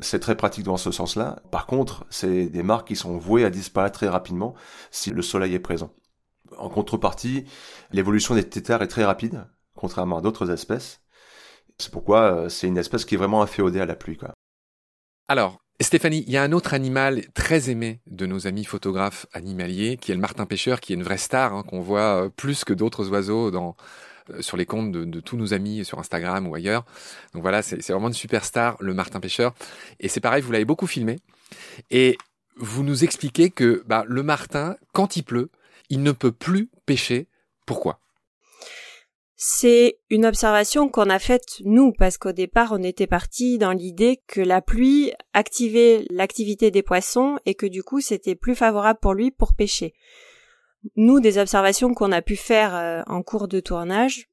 C'est 0.00 0.20
très 0.20 0.36
pratique 0.36 0.64
dans 0.64 0.76
ce 0.76 0.92
sens-là. 0.92 1.40
Par 1.50 1.66
contre, 1.66 2.06
c'est 2.10 2.46
des 2.46 2.62
marques 2.62 2.88
qui 2.88 2.96
sont 2.96 3.16
vouées 3.16 3.44
à 3.44 3.50
disparaître 3.50 3.98
très 3.98 4.08
rapidement 4.08 4.54
si 4.90 5.10
le 5.10 5.22
soleil 5.22 5.54
est 5.54 5.60
présent. 5.60 5.92
En 6.56 6.68
contrepartie, 6.68 7.44
l'évolution 7.90 8.34
des 8.34 8.48
têtards 8.48 8.82
est 8.82 8.88
très 8.88 9.04
rapide, 9.04 9.46
contrairement 9.74 10.18
à 10.18 10.20
d'autres 10.20 10.50
espèces. 10.50 11.00
C'est 11.78 11.90
pourquoi 11.90 12.20
euh, 12.20 12.48
c'est 12.48 12.68
une 12.68 12.78
espèce 12.78 13.04
qui 13.04 13.14
est 13.14 13.18
vraiment 13.18 13.42
inféodée 13.42 13.80
à 13.80 13.86
la 13.86 13.96
pluie. 13.96 14.18
Alors, 15.28 15.58
Stéphanie, 15.80 16.24
il 16.26 16.32
y 16.32 16.36
a 16.36 16.42
un 16.42 16.52
autre 16.52 16.74
animal 16.74 17.24
très 17.34 17.70
aimé 17.70 18.00
de 18.06 18.26
nos 18.26 18.46
amis 18.46 18.64
photographes 18.64 19.26
animaliers, 19.32 19.96
qui 19.96 20.10
est 20.10 20.14
le 20.14 20.20
martin 20.20 20.46
pêcheur, 20.46 20.80
qui 20.80 20.92
est 20.92 20.96
une 20.96 21.04
vraie 21.04 21.18
star, 21.18 21.54
hein, 21.54 21.62
qu'on 21.62 21.80
voit 21.80 22.24
euh, 22.24 22.28
plus 22.30 22.64
que 22.64 22.72
d'autres 22.72 23.10
oiseaux 23.10 23.50
dans, 23.50 23.76
sur 24.40 24.56
les 24.56 24.66
comptes 24.66 24.92
de, 24.92 25.20
tous 25.20 25.36
nos 25.36 25.54
amis 25.54 25.84
sur 25.84 25.98
Instagram 25.98 26.46
ou 26.46 26.54
ailleurs. 26.54 26.84
Donc 27.34 27.42
voilà, 27.42 27.62
c'est 27.62 27.86
vraiment 27.88 28.08
une 28.08 28.14
superstar, 28.14 28.76
le 28.80 28.94
Martin 28.94 29.20
pêcheur. 29.20 29.54
Et 30.00 30.08
c'est 30.08 30.20
pareil, 30.20 30.42
vous 30.42 30.52
l'avez 30.52 30.64
beaucoup 30.64 30.86
filmé. 30.86 31.16
Et 31.90 32.16
vous 32.56 32.82
nous 32.82 33.04
expliquez 33.04 33.50
que 33.50 33.82
bah, 33.86 34.04
le 34.06 34.22
Martin, 34.22 34.76
quand 34.92 35.16
il 35.16 35.22
pleut, 35.22 35.50
il 35.90 36.02
ne 36.02 36.12
peut 36.12 36.32
plus 36.32 36.70
pêcher. 36.86 37.28
Pourquoi? 37.66 38.00
C'est 39.40 40.00
une 40.10 40.26
observation 40.26 40.88
qu'on 40.88 41.08
a 41.08 41.20
faite 41.20 41.60
nous, 41.64 41.92
parce 41.92 42.18
qu'au 42.18 42.32
départ 42.32 42.70
on 42.72 42.82
était 42.82 43.06
parti 43.06 43.56
dans 43.56 43.70
l'idée 43.70 44.20
que 44.26 44.40
la 44.40 44.60
pluie 44.60 45.12
activait 45.32 46.04
l'activité 46.10 46.72
des 46.72 46.82
poissons 46.82 47.38
et 47.46 47.54
que 47.54 47.66
du 47.66 47.84
coup 47.84 48.00
c'était 48.00 48.34
plus 48.34 48.56
favorable 48.56 48.98
pour 49.00 49.14
lui 49.14 49.30
pour 49.30 49.54
pêcher. 49.54 49.94
Nous, 50.96 51.20
des 51.20 51.38
observations 51.38 51.94
qu'on 51.94 52.12
a 52.12 52.22
pu 52.22 52.36
faire 52.36 52.74
euh, 52.74 53.02
en 53.06 53.22
cours 53.22 53.48
de 53.48 53.60
tournage, 53.60 54.28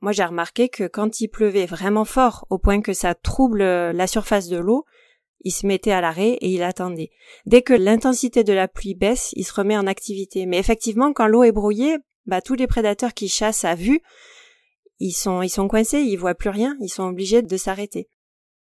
moi 0.00 0.12
j'ai 0.12 0.24
remarqué 0.24 0.68
que 0.68 0.86
quand 0.86 1.20
il 1.20 1.28
pleuvait 1.28 1.66
vraiment 1.66 2.04
fort, 2.04 2.46
au 2.50 2.58
point 2.58 2.80
que 2.80 2.92
ça 2.92 3.14
trouble 3.14 3.62
euh, 3.62 3.92
la 3.92 4.06
surface 4.06 4.48
de 4.48 4.58
l'eau, 4.58 4.84
il 5.44 5.52
se 5.52 5.66
mettait 5.66 5.92
à 5.92 6.00
l'arrêt 6.00 6.32
et 6.40 6.48
il 6.48 6.62
attendait. 6.62 7.10
Dès 7.46 7.62
que 7.62 7.74
l'intensité 7.74 8.44
de 8.44 8.52
la 8.52 8.66
pluie 8.66 8.94
baisse, 8.94 9.30
il 9.34 9.44
se 9.44 9.52
remet 9.52 9.76
en 9.76 9.86
activité. 9.86 10.46
Mais 10.46 10.58
effectivement, 10.58 11.12
quand 11.12 11.26
l'eau 11.26 11.44
est 11.44 11.52
brouillée, 11.52 11.98
bah, 12.26 12.40
tous 12.40 12.54
les 12.54 12.66
prédateurs 12.66 13.12
qui 13.12 13.28
chassent 13.28 13.64
à 13.64 13.74
vue, 13.74 14.00
ils 15.00 15.12
sont, 15.12 15.42
ils 15.42 15.50
sont 15.50 15.68
coincés, 15.68 16.00
ils 16.00 16.16
voient 16.16 16.34
plus 16.34 16.48
rien, 16.48 16.76
ils 16.80 16.88
sont 16.88 17.04
obligés 17.04 17.42
de 17.42 17.56
s'arrêter. 17.56 18.08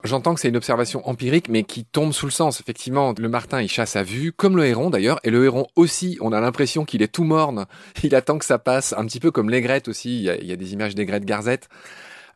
J'entends 0.04 0.34
que 0.34 0.42
c'est 0.42 0.50
une 0.50 0.58
observation 0.58 1.08
empirique, 1.08 1.48
mais 1.48 1.64
qui 1.64 1.86
tombe 1.86 2.12
sous 2.12 2.26
le 2.26 2.32
sens. 2.32 2.60
Effectivement, 2.60 3.14
le 3.18 3.30
martin, 3.30 3.62
il 3.62 3.70
chasse 3.70 3.96
à 3.96 4.04
vue, 4.04 4.34
comme 4.34 4.58
le 4.58 4.66
héron 4.66 4.90
d'ailleurs, 4.90 5.22
et 5.24 5.30
le 5.30 5.46
héron 5.46 5.68
aussi, 5.78 6.18
on 6.20 6.34
a 6.34 6.42
l'impression 6.42 6.84
qu'il 6.84 7.02
est 7.02 7.08
tout 7.08 7.24
morne. 7.24 7.68
Il 8.04 8.14
attend 8.14 8.38
que 8.38 8.44
ça 8.44 8.60
passe, 8.60 8.94
un 8.98 9.06
petit 9.06 9.22
peu 9.22 9.32
comme 9.32 9.50
l'aigrette 9.50 9.88
aussi. 9.88 10.18
Il 10.20 10.46
y 10.46 10.52
a, 10.52 10.56
des 10.58 10.74
images 10.74 10.94
d'aigrettes 10.94 11.24
garzette. 11.24 11.70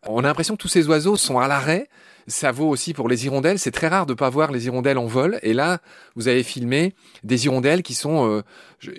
On 0.08 0.20
a 0.20 0.28
l'impression 0.28 0.56
que 0.56 0.62
tous 0.62 0.70
ces 0.70 0.88
oiseaux 0.88 1.18
sont 1.18 1.40
à 1.40 1.48
l'arrêt, 1.50 1.90
ça 2.28 2.52
vaut 2.52 2.68
aussi 2.68 2.94
pour 2.94 3.08
les 3.08 3.26
hirondelles. 3.26 3.58
C'est 3.58 3.72
très 3.72 3.88
rare 3.88 4.06
de 4.06 4.14
pas 4.14 4.30
voir 4.30 4.52
les 4.52 4.66
hirondelles 4.66 4.98
en 4.98 5.06
vol. 5.06 5.40
Et 5.44 5.54
là, 5.54 5.80
vous 6.16 6.28
avez 6.28 6.44
filmé 6.44 6.94
des 7.24 7.46
hirondelles 7.46 7.84
qui 7.84 7.94
sont, 7.94 8.30
euh, 8.30 8.42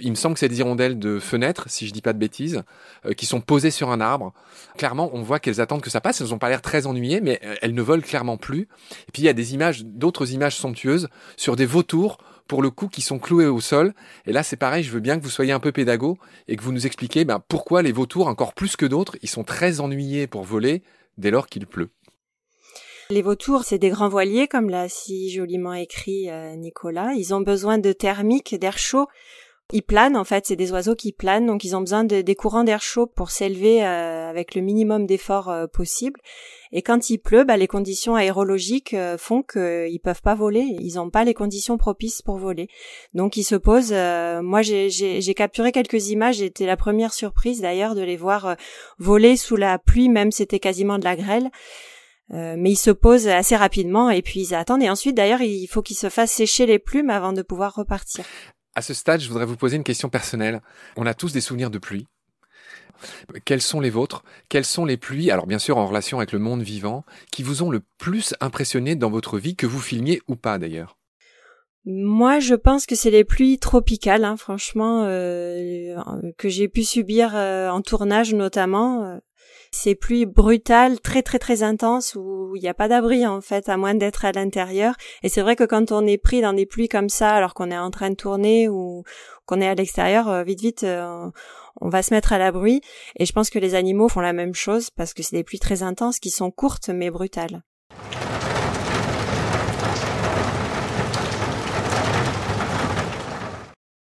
il 0.00 0.11
me 0.11 0.16
semble 0.16 0.35
que 0.35 0.40
c'est 0.40 0.49
des 0.49 0.61
hirondelles 0.61 0.99
de 0.99 1.18
fenêtre, 1.18 1.64
si 1.68 1.87
je 1.87 1.92
dis 1.92 2.00
pas 2.00 2.14
de 2.14 2.18
bêtises, 2.18 2.62
euh, 3.04 3.12
qui 3.12 3.26
sont 3.26 3.40
posées 3.40 3.70
sur 3.70 3.90
un 3.90 4.00
arbre. 4.00 4.32
Clairement, 4.78 5.11
on 5.12 5.23
voit 5.23 5.40
qu'elles 5.40 5.61
attendent 5.61 5.82
que 5.82 5.90
ça 5.90 6.00
passe. 6.00 6.20
Elles 6.20 6.28
n'ont 6.28 6.38
pas 6.38 6.49
l'air 6.49 6.62
très 6.62 6.87
ennuyées, 6.87 7.20
mais 7.20 7.38
euh, 7.44 7.54
elles 7.61 7.75
ne 7.75 7.82
volent 7.82 8.02
clairement 8.02 8.38
plus. 8.38 8.62
Et 9.08 9.12
puis 9.12 9.23
il 9.23 9.26
y 9.26 9.28
a 9.28 9.35
des 9.35 9.54
images, 9.54 9.85
d'autres 9.85 10.32
images 10.32 10.56
somptueuses 10.56 11.08
sur 11.37 11.54
des 11.54 11.66
vautours 11.66 12.18
pour 12.47 12.62
le 12.62 12.70
coup 12.70 12.88
qui 12.88 13.02
sont 13.02 13.18
cloués 13.18 13.47
au 13.47 13.61
sol. 13.61 13.92
Et 14.26 14.32
là, 14.32 14.42
c'est 14.42 14.56
pareil, 14.56 14.82
je 14.82 14.90
veux 14.90 15.00
bien 15.00 15.18
que 15.18 15.23
vous 15.23 15.28
soyez 15.28 15.52
un 15.52 15.61
peu 15.61 15.70
pédago 15.70 16.16
et 16.49 16.56
que 16.56 16.62
vous 16.62 16.73
nous 16.73 16.87
expliquiez 16.87 17.26
ben, 17.26 17.42
pourquoi 17.47 17.82
les 17.82 17.92
vautours, 17.92 18.26
encore 18.26 18.54
plus 18.54 18.75
que 18.75 18.87
d'autres, 18.87 19.18
ils 19.20 19.28
sont 19.28 19.44
très 19.44 19.80
ennuyés 19.80 20.26
pour 20.26 20.44
voler 20.44 20.82
dès 21.18 21.30
lors 21.30 21.47
qu'il 21.47 21.66
pleut. 21.66 21.90
Les 23.11 23.23
vautours, 23.23 23.65
c'est 23.65 23.79
des 23.79 23.88
grands 23.88 24.11
voiliers, 24.11 24.49
comme 24.49 24.69
l'a 24.69 24.87
si 24.91 25.31
joliment 25.31 25.73
écrit 25.73 26.29
euh, 26.29 26.55
Nicolas. 26.57 27.12
Ils 27.17 27.33
ont 27.33 27.41
besoin 27.41 27.79
de 27.79 27.93
thermique, 27.93 28.55
d'air 28.55 28.77
chaud. 28.77 29.07
Ils 29.73 29.83
planent, 29.83 30.15
en 30.15 30.25
fait, 30.25 30.45
c'est 30.45 30.57
des 30.57 30.73
oiseaux 30.73 30.95
qui 30.95 31.12
planent, 31.12 31.47
donc 31.47 31.65
ils 31.65 31.75
ont 31.75 31.81
besoin 31.81 32.05
de, 32.05 32.21
des 32.21 32.35
courants 32.35 32.65
d'air 32.65 32.83
chaud 32.83 33.07
pour 33.07 33.31
s'élever 33.31 33.83
euh, 33.83 34.29
avec 34.29 34.55
le 34.55 34.61
minimum 34.61 35.07
d'effort 35.07 35.49
euh, 35.49 35.67
possible. 35.67 36.21
Et 36.71 36.83
quand 36.83 37.09
il 37.09 37.17
pleut, 37.17 37.45
bah, 37.45 37.57
les 37.57 37.67
conditions 37.67 38.15
aérologiques 38.15 38.95
font 39.17 39.43
qu'ils 39.43 40.00
peuvent 40.05 40.21
pas 40.21 40.35
voler. 40.35 40.77
Ils 40.79 40.97
n'ont 40.97 41.09
pas 41.09 41.25
les 41.25 41.32
conditions 41.32 41.78
propices 41.78 42.21
pour 42.21 42.37
voler. 42.37 42.69
Donc 43.15 43.39
ils 43.39 43.45
se 43.45 43.54
posent. 43.54 43.95
moi, 44.43 44.61
j'ai 44.61 45.35
capturé 45.35 45.73
quelques 45.73 46.09
images. 46.09 46.37
J'étais 46.37 46.67
la 46.67 46.76
première 46.76 47.15
surprise 47.15 47.63
d'ailleurs 47.63 47.95
de 47.95 48.02
les 48.02 48.19
voir 48.19 48.54
voler 48.99 49.39
sous 49.39 49.56
la 49.56 49.78
pluie, 49.78 50.11
même 50.11 50.30
c'était 50.30 50.61
quasiment 50.61 50.99
de 50.99 51.04
la 51.04 51.17
grêle. 51.17 51.50
Euh, 52.34 52.56
mais 52.58 52.73
ils 52.73 52.76
se 52.76 52.91
posent 52.91 53.28
assez 53.28 53.56
rapidement 53.56 54.10
et 54.10 54.23
puis 54.23 54.41
ils 54.41 54.54
attendent. 54.54 54.82
Et 54.82 54.91
ensuite, 54.91 55.17
d'ailleurs, 55.17 55.41
il 55.41 55.67
faut 55.67 55.82
qu'ils 55.82 55.97
se 55.97 56.10
fassent 56.10 56.32
sécher 56.32 56.67
les 56.67 56.78
plumes 56.78 57.10
avant 57.10 57.32
de 57.32 57.43
pouvoir 57.43 57.75
repartir. 57.75 58.25
À 58.75 58.82
ce 58.82 58.95
stade, 58.95 59.21
je 59.21 59.28
voudrais 59.28 59.47
vous 59.47 59.56
poser 59.56 59.76
une 59.76 59.84
question 59.84 60.08
personnelle. 60.08 60.60
On 60.97 61.06
a 61.06 61.14
tous 61.14 61.32
des 61.32 61.41
souvenirs 61.41 61.71
de 61.71 61.78
pluie. 61.78 62.06
Quels 63.45 63.62
sont 63.62 63.80
les 63.80 63.91
vôtres? 63.91 64.25
Quelles 64.49 64.64
sont 64.64 64.84
les 64.84 64.97
pluies, 64.97 65.30
alors 65.30 65.47
bien 65.47 65.58
sûr 65.58 65.78
en 65.78 65.86
relation 65.86 66.19
avec 66.19 66.32
le 66.32 66.38
monde 66.38 66.62
vivant, 66.62 67.04
qui 67.30 67.43
vous 67.43 67.62
ont 67.62 67.71
le 67.71 67.80
plus 67.99 68.34
impressionné 68.41 68.97
dans 68.97 69.10
votre 69.10 69.38
vie, 69.38 69.56
que 69.56 69.67
vous 69.67 69.80
filmiez 69.80 70.21
ou 70.26 70.36
pas 70.36 70.58
d'ailleurs? 70.58 70.99
Moi, 71.84 72.41
je 72.41 72.54
pense 72.54 72.86
que 72.86 72.97
c'est 72.97 73.10
les 73.10 73.25
pluies 73.25 73.58
tropicales, 73.58 74.25
hein, 74.25 74.36
franchement, 74.36 75.04
euh, 75.04 75.97
que 76.36 76.49
j'ai 76.49 76.69
pu 76.69 76.82
subir 76.82 77.34
euh, 77.34 77.71
en 77.71 77.80
tournage 77.82 78.34
notamment. 78.34 79.21
Ces 79.71 79.95
pluies 79.95 80.26
brutales, 80.26 81.00
très 81.00 81.23
très 81.23 81.39
très 81.39 81.63
intenses 81.63 82.15
où 82.15 82.57
il 82.57 82.63
n'y 82.63 82.69
a 82.69 82.75
pas 82.75 82.89
d'abri 82.89 83.26
en 83.26 83.41
fait, 83.41 83.69
à 83.69 83.76
moins 83.76 83.95
d'être 83.95 84.25
à 84.25 84.33
l'intérieur. 84.33 84.95
Et 85.23 85.28
c'est 85.28 85.43
vrai 85.43 85.57
que 85.57 85.65
quand 85.65 85.93
on 85.93 86.07
est 86.07 86.19
pris 86.19 86.41
dans 86.41 86.52
des 86.52 86.67
pluies 86.67 86.89
comme 86.89 87.09
ça, 87.09 87.31
alors 87.31 87.54
qu'on 87.54 87.71
est 87.71 87.78
en 87.78 87.91
train 87.91 88.11
de 88.11 88.15
tourner 88.15 88.69
ou 88.69 89.04
qu'on 89.47 89.61
est 89.61 89.69
à 89.69 89.75
l'extérieur, 89.75 90.28
euh, 90.28 90.43
vite 90.43 90.61
vite, 90.61 90.85
euh, 90.85 91.31
on 91.81 91.89
va 91.89 92.02
se 92.02 92.13
mettre 92.15 92.33
à 92.33 92.39
l'abri. 92.39 92.81
Et 93.19 93.26
je 93.26 93.33
pense 93.33 93.50
que 93.50 93.59
les 93.59 93.75
animaux 93.75 94.09
font 94.09 94.21
la 94.21 94.33
même 94.33 94.54
chose 94.54 94.91
parce 94.91 95.15
que 95.15 95.23
c'est 95.23 95.37
des 95.37 95.45
pluies 95.45 95.59
très 95.59 95.83
intenses 95.83 96.19
qui 96.19 96.31
sont 96.31 96.50
courtes 96.50 96.89
mais 96.89 97.11
brutales. 97.11 97.63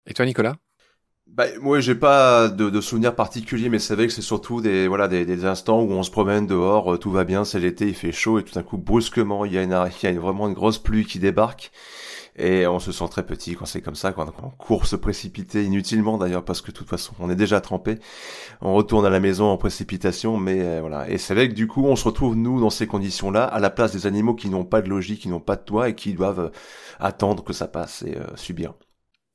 Et 0.06 0.14
toi, 0.14 0.26
Nicolas? 0.26 0.56
Bah, 1.36 1.44
moi, 1.60 1.78
j'ai 1.80 1.94
pas 1.94 2.48
de, 2.48 2.80
souvenirs 2.80 3.14
particuliers, 3.14 3.68
mais 3.68 3.78
c'est 3.78 3.94
vrai 3.94 4.08
que 4.08 4.12
c'est 4.12 4.20
surtout 4.20 4.60
des 4.60 4.88
voilà 4.88 5.06
des, 5.06 5.44
instants 5.44 5.80
où 5.80 5.92
on 5.92 6.02
se 6.02 6.10
promène 6.10 6.46
dehors, 6.46 6.94
euh, 6.94 6.98
tout 6.98 7.10
va 7.10 7.24
bien, 7.24 7.44
c'est 7.44 7.60
l'été, 7.60 7.86
il 7.86 7.94
fait 7.94 8.10
chaud, 8.10 8.38
et 8.40 8.42
tout 8.42 8.54
d'un 8.54 8.64
coup, 8.64 8.78
brusquement, 8.78 9.44
il 9.44 9.52
y 9.52 9.58
a 9.58 9.62
une, 9.62 9.78
il 10.02 10.12
y 10.12 10.16
a 10.16 10.20
vraiment 10.20 10.48
une 10.48 10.54
grosse 10.54 10.78
pluie 10.78 11.06
qui 11.06 11.20
débarque, 11.20 11.70
et 12.36 12.66
on 12.66 12.80
se 12.80 12.90
sent 12.90 13.04
très 13.10 13.24
petit 13.24 13.54
quand 13.54 13.64
c'est 13.64 13.80
comme 13.80 13.94
ça, 13.94 14.12
quand 14.12 14.26
on 14.42 14.50
court 14.50 14.86
se 14.86 14.96
précipiter 14.96 15.64
inutilement 15.64 16.18
d'ailleurs, 16.18 16.44
parce 16.44 16.60
que 16.62 16.72
de 16.72 16.76
toute 16.76 16.88
façon, 16.88 17.12
on 17.20 17.30
est 17.30 17.36
déjà 17.36 17.60
trempé, 17.60 18.00
on 18.60 18.74
retourne 18.74 19.06
à 19.06 19.10
la 19.10 19.20
maison 19.20 19.46
en 19.46 19.56
précipitation, 19.56 20.36
mais 20.36 20.60
euh, 20.62 20.80
voilà. 20.80 21.08
Et 21.08 21.18
c'est 21.18 21.34
vrai 21.34 21.48
que 21.48 21.54
du 21.54 21.68
coup, 21.68 21.84
on 21.86 21.96
se 21.96 22.04
retrouve 22.04 22.34
nous 22.36 22.60
dans 22.60 22.70
ces 22.70 22.88
conditions-là, 22.88 23.44
à 23.44 23.60
la 23.60 23.70
place 23.70 23.92
des 23.92 24.06
animaux 24.06 24.34
qui 24.34 24.48
n'ont 24.50 24.64
pas 24.64 24.82
de 24.82 24.88
logique, 24.88 25.22
qui 25.22 25.28
n'ont 25.28 25.40
pas 25.40 25.56
de 25.56 25.62
toit 25.62 25.90
et 25.90 25.94
qui 25.94 26.12
doivent 26.12 26.40
euh, 26.40 26.50
attendre 26.98 27.44
que 27.44 27.52
ça 27.52 27.68
passe 27.68 28.02
et 28.02 28.16
subir. 28.34 28.74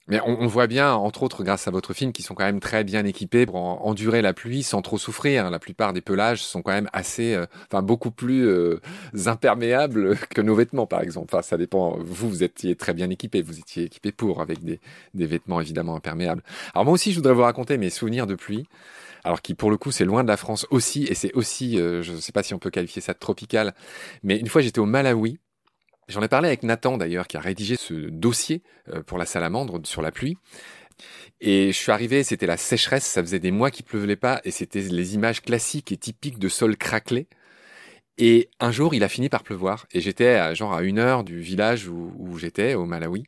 Mais 0.08 0.20
on, 0.24 0.46
voit 0.46 0.68
bien, 0.68 0.94
entre 0.94 1.24
autres, 1.24 1.44
grâce 1.44 1.68
à 1.68 1.72
votre 1.72 1.94
film, 1.94 2.12
qu'ils 2.12 2.24
sont 2.24 2.36
quand 2.36 2.44
même 2.44 2.60
très 2.60 2.84
bien 2.84 3.06
équipés 3.06 3.48
pour 3.48 3.56
endurer 3.56 4.22
la 4.22 4.34
pluie 4.34 4.62
sans 4.62 4.84
trop 4.84 5.00
souffrir. 5.00 5.50
La 5.50 5.58
plupart 5.58 5.94
des 5.94 6.02
pelages 6.02 6.44
sont 6.44 6.62
quand 6.62 6.74
même 6.74 6.90
assez, 6.94 7.34
euh, 7.34 7.48
enfin 7.72 7.82
beaucoup 7.82 8.12
plus 8.12 8.48
euh, 8.48 8.80
imperméables 9.26 10.16
que 10.30 10.42
nos 10.42 10.54
vêtements, 10.54 10.86
par 10.86 11.02
exemple. 11.02 11.34
Enfin, 11.34 11.42
ça 11.42 11.58
dépend. 11.58 11.98
Vous, 11.98 12.30
vous 12.30 12.44
étiez 12.44 12.76
très 12.76 12.94
bien 12.94 13.10
équipés. 13.10 13.42
Vous 13.42 13.58
étiez 13.58 13.86
équipés 13.86 14.12
pour, 14.12 14.42
avec 14.42 14.64
des, 14.64 14.80
des 15.16 15.26
vêtements 15.26 15.60
évidemment 15.60 15.96
imperméables. 15.96 16.44
Alors 16.76 16.86
moi 16.86 16.94
aussi, 16.94 17.12
je 17.12 17.18
voudrais 17.18 17.34
vous 17.34 17.42
raconter 17.42 17.78
mes 17.80 17.90
souvenirs 17.90 18.28
de 18.28 18.36
pluie 18.36 18.68
alors 19.26 19.42
qui 19.42 19.56
pour 19.56 19.72
le 19.72 19.78
coup 19.78 19.92
c'est 19.92 20.06
loin 20.06 20.24
de 20.24 20.28
la 20.28 20.38
France 20.38 20.68
aussi, 20.70 21.06
et 21.06 21.16
c'est 21.16 21.34
aussi, 21.34 21.80
euh, 21.80 22.04
je 22.04 22.14
ne 22.14 22.18
sais 22.18 22.32
pas 22.32 22.44
si 22.44 22.54
on 22.54 22.60
peut 22.60 22.70
qualifier 22.70 23.02
ça 23.02 23.14
de 23.14 23.18
tropical, 23.18 23.74
mais 24.22 24.38
une 24.38 24.48
fois 24.48 24.62
j'étais 24.62 24.80
au 24.80 24.86
Malawi, 24.86 25.40
J'en 26.08 26.22
ai 26.22 26.28
parlé 26.28 26.48
avec 26.48 26.64
Nathan 26.64 26.98
d'ailleurs, 26.98 27.28
qui 27.28 27.38
a 27.38 27.40
rédigé 27.40 27.76
ce 27.76 27.94
dossier 27.94 28.62
euh, 28.94 29.02
pour 29.02 29.18
la 29.18 29.26
salamandre 29.26 29.82
sur 29.86 30.02
la 30.02 30.12
pluie. 30.12 30.38
Et 31.42 31.72
je 31.72 31.78
suis 31.78 31.92
arrivé, 31.92 32.24
c'était 32.24 32.46
la 32.46 32.58
sécheresse, 32.58 33.06
ça 33.06 33.22
faisait 33.22 33.40
des 33.40 33.52
mois 33.52 33.72
qu'il 33.72 33.86
pleuvait 33.86 34.16
pas, 34.16 34.40
et 34.46 34.52
c'était 34.52 34.82
les 34.82 35.16
images 35.16 35.42
classiques 35.42 35.92
et 35.92 35.98
typiques 35.98 36.40
de 36.40 36.48
sol 36.48 36.78
craquelé. 36.78 37.28
Et 38.18 38.50
un 38.62 38.72
jour, 38.72 38.94
il 38.94 39.04
a 39.04 39.10
fini 39.10 39.28
par 39.28 39.44
pleuvoir, 39.44 39.88
et 39.92 40.00
j'étais 40.00 40.36
à, 40.36 40.54
genre 40.54 40.74
à 40.74 40.84
une 40.84 41.00
heure 41.00 41.24
du 41.24 41.42
village 41.42 41.88
où, 41.90 42.38
j'étais, 42.38 42.76
au 42.76 42.86
Malawi, 42.86 43.26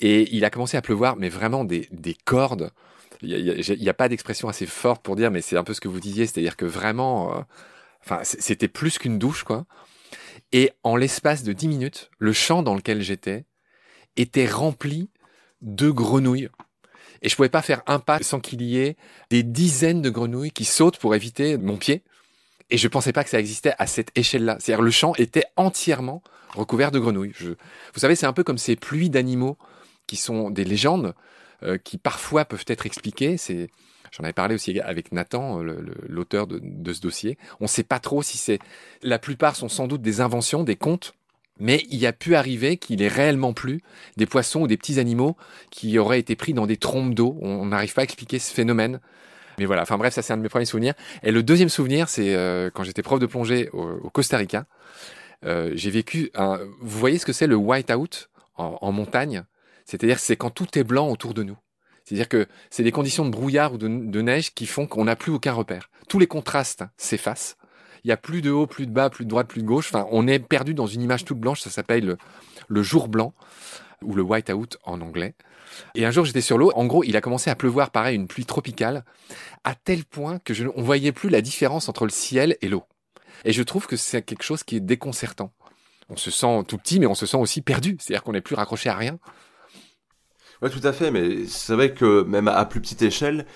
et 0.00 0.28
il 0.34 0.44
a 0.44 0.50
commencé 0.50 0.76
à 0.76 0.82
pleuvoir, 0.82 1.16
mais 1.16 1.28
vraiment 1.28 1.64
des, 1.64 1.88
cordes. 2.24 2.70
Il 3.22 3.64
n'y 3.80 3.88
a, 3.88 3.94
pas 3.94 4.08
d'expression 4.08 4.48
assez 4.48 4.66
forte 4.66 5.02
pour 5.02 5.16
dire, 5.16 5.30
mais 5.30 5.40
c'est 5.40 5.56
un 5.56 5.64
peu 5.64 5.74
ce 5.74 5.80
que 5.80 5.88
vous 5.88 6.00
disiez, 6.00 6.26
c'est-à-dire 6.26 6.56
que 6.56 6.66
vraiment, 6.66 7.36
euh, 7.36 7.40
enfin, 8.04 8.20
c'était 8.22 8.68
plus 8.68 8.98
qu'une 8.98 9.18
douche, 9.18 9.42
quoi. 9.42 9.66
Et 10.52 10.72
en 10.82 10.96
l'espace 10.96 11.42
de 11.42 11.52
dix 11.52 11.68
minutes, 11.68 12.10
le 12.18 12.32
champ 12.32 12.62
dans 12.62 12.74
lequel 12.74 13.02
j'étais 13.02 13.44
était 14.16 14.46
rempli 14.46 15.10
de 15.62 15.90
grenouilles. 15.90 16.48
Et 17.22 17.28
je 17.28 17.36
pouvais 17.36 17.48
pas 17.48 17.62
faire 17.62 17.82
un 17.86 17.98
pas 17.98 18.22
sans 18.22 18.40
qu'il 18.40 18.62
y 18.62 18.78
ait 18.78 18.96
des 19.30 19.42
dizaines 19.42 20.02
de 20.02 20.10
grenouilles 20.10 20.50
qui 20.50 20.64
sautent 20.64 20.98
pour 20.98 21.14
éviter 21.14 21.56
mon 21.56 21.76
pied. 21.76 22.02
Et 22.70 22.76
je 22.76 22.88
pensais 22.88 23.12
pas 23.12 23.24
que 23.24 23.30
ça 23.30 23.40
existait 23.40 23.74
à 23.78 23.86
cette 23.86 24.10
échelle-là. 24.16 24.58
C'est-à-dire 24.60 24.82
le 24.82 24.90
champ 24.90 25.14
était 25.16 25.44
entièrement 25.56 26.22
recouvert 26.54 26.90
de 26.90 26.98
grenouilles. 26.98 27.34
Vous 27.40 28.00
savez, 28.00 28.14
c'est 28.14 28.26
un 28.26 28.32
peu 28.32 28.44
comme 28.44 28.58
ces 28.58 28.76
pluies 28.76 29.10
d'animaux 29.10 29.58
qui 30.06 30.16
sont 30.16 30.50
des 30.50 30.64
légendes 30.64 31.14
euh, 31.62 31.78
qui 31.78 31.98
parfois 31.98 32.44
peuvent 32.44 32.64
être 32.66 32.86
expliquées. 32.86 33.36
J'en 34.16 34.22
avais 34.22 34.32
parlé 34.32 34.54
aussi 34.54 34.78
avec 34.80 35.10
Nathan, 35.10 35.60
l'auteur 36.08 36.46
de, 36.46 36.92
ce 36.92 37.00
dossier. 37.00 37.36
On 37.58 37.64
ne 37.64 37.68
sait 37.68 37.82
pas 37.82 37.98
trop 37.98 38.22
si 38.22 38.38
c'est. 38.38 38.60
La 39.02 39.18
plupart 39.18 39.56
sont 39.56 39.68
sans 39.68 39.88
doute 39.88 40.02
des 40.02 40.20
inventions, 40.20 40.62
des 40.62 40.76
contes. 40.76 41.14
Mais 41.60 41.84
il 41.90 42.04
a 42.06 42.12
pu 42.12 42.34
arriver 42.34 42.76
qu'il 42.76 43.00
ait 43.02 43.08
réellement 43.08 43.52
plu 43.52 43.80
des 44.16 44.26
poissons 44.26 44.62
ou 44.62 44.66
des 44.66 44.76
petits 44.76 44.98
animaux 44.98 45.36
qui 45.70 45.98
auraient 45.98 46.18
été 46.18 46.34
pris 46.34 46.52
dans 46.52 46.66
des 46.66 46.76
trompes 46.76 47.14
d'eau. 47.14 47.38
On 47.40 47.66
n'arrive 47.66 47.94
pas 47.94 48.02
à 48.02 48.04
expliquer 48.04 48.38
ce 48.38 48.52
phénomène. 48.52 49.00
Mais 49.58 49.64
voilà, 49.64 49.82
enfin 49.82 49.96
bref, 49.98 50.14
ça 50.14 50.22
c'est 50.22 50.32
un 50.32 50.36
de 50.36 50.42
mes 50.42 50.48
premiers 50.48 50.64
souvenirs. 50.64 50.94
Et 51.22 51.30
le 51.30 51.42
deuxième 51.44 51.68
souvenir, 51.68 52.08
c'est 52.08 52.34
euh, 52.34 52.70
quand 52.72 52.82
j'étais 52.82 53.02
prof 53.02 53.20
de 53.20 53.26
plongée 53.26 53.68
au, 53.72 54.10
Costa 54.10 54.36
Rica. 54.36 54.66
Euh, 55.44 55.72
j'ai 55.74 55.90
vécu 55.90 56.30
un... 56.34 56.58
Vous 56.80 56.98
voyez 56.98 57.18
ce 57.18 57.26
que 57.26 57.32
c'est 57.32 57.46
le 57.46 57.56
white-out 57.56 58.30
en, 58.56 58.78
en, 58.80 58.92
montagne? 58.92 59.44
C'est-à-dire 59.84 60.18
c'est 60.18 60.36
quand 60.36 60.50
tout 60.50 60.76
est 60.76 60.84
blanc 60.84 61.08
autour 61.08 61.34
de 61.34 61.44
nous. 61.44 61.56
C'est-à-dire 62.04 62.28
que 62.28 62.46
c'est 62.70 62.82
des 62.82 62.92
conditions 62.92 63.24
de 63.24 63.30
brouillard 63.30 63.72
ou 63.72 63.78
de, 63.78 63.88
neige 64.20 64.52
qui 64.54 64.66
font 64.66 64.86
qu'on 64.86 65.04
n'a 65.04 65.16
plus 65.16 65.32
aucun 65.32 65.52
repère. 65.52 65.90
Tous 66.08 66.18
les 66.18 66.26
contrastes 66.26 66.84
s'effacent. 66.96 67.56
Il 68.04 68.08
y 68.08 68.12
a 68.12 68.18
plus 68.18 68.42
de 68.42 68.50
haut, 68.50 68.66
plus 68.66 68.86
de 68.86 68.92
bas, 68.92 69.08
plus 69.08 69.24
de 69.24 69.30
droite, 69.30 69.48
plus 69.48 69.62
de 69.62 69.66
gauche. 69.66 69.88
Enfin, 69.88 70.06
on 70.10 70.26
est 70.26 70.38
perdu 70.38 70.74
dans 70.74 70.86
une 70.86 71.00
image 71.00 71.24
toute 71.24 71.38
blanche. 71.38 71.62
Ça 71.62 71.70
s'appelle 71.70 72.18
le, 72.68 72.82
jour 72.82 73.08
blanc 73.08 73.32
ou 74.02 74.14
le 74.14 74.22
white-out 74.22 74.76
en 74.84 75.00
anglais. 75.00 75.34
Et 75.94 76.04
un 76.04 76.10
jour, 76.10 76.26
j'étais 76.26 76.42
sur 76.42 76.58
l'eau. 76.58 76.70
En 76.74 76.84
gros, 76.84 77.02
il 77.04 77.16
a 77.16 77.22
commencé 77.22 77.48
à 77.48 77.56
pleuvoir, 77.56 77.90
pareil, 77.90 78.16
une 78.16 78.28
pluie 78.28 78.44
tropicale, 78.44 79.04
à 79.64 79.74
tel 79.74 80.04
point 80.04 80.38
que 80.38 80.52
je, 80.52 80.66
on 80.76 80.82
voyait 80.82 81.12
plus 81.12 81.30
la 81.30 81.40
différence 81.40 81.88
entre 81.88 82.04
le 82.04 82.10
ciel 82.10 82.58
et 82.60 82.68
l'eau. 82.68 82.84
Et 83.46 83.52
je 83.52 83.62
trouve 83.62 83.86
que 83.86 83.96
c'est 83.96 84.20
quelque 84.20 84.44
chose 84.44 84.62
qui 84.62 84.76
est 84.76 84.80
déconcertant. 84.80 85.52
On 86.10 86.16
se 86.16 86.30
sent 86.30 86.64
tout 86.68 86.76
petit, 86.76 87.00
mais 87.00 87.06
on 87.06 87.14
se 87.14 87.24
sent 87.24 87.38
aussi 87.38 87.62
perdu. 87.62 87.96
C'est-à-dire 87.98 88.22
qu'on 88.22 88.32
n'est 88.32 88.42
plus 88.42 88.54
raccroché 88.54 88.90
à 88.90 88.96
rien. 88.96 89.18
Oui, 90.62 90.70
tout 90.70 90.86
à 90.86 90.92
fait. 90.92 91.10
Mais 91.10 91.46
c'est 91.46 91.74
vrai 91.74 91.92
que 91.94 92.22
même 92.22 92.48
à 92.48 92.64
plus 92.66 92.80
petite 92.80 93.02
échelle, 93.02 93.46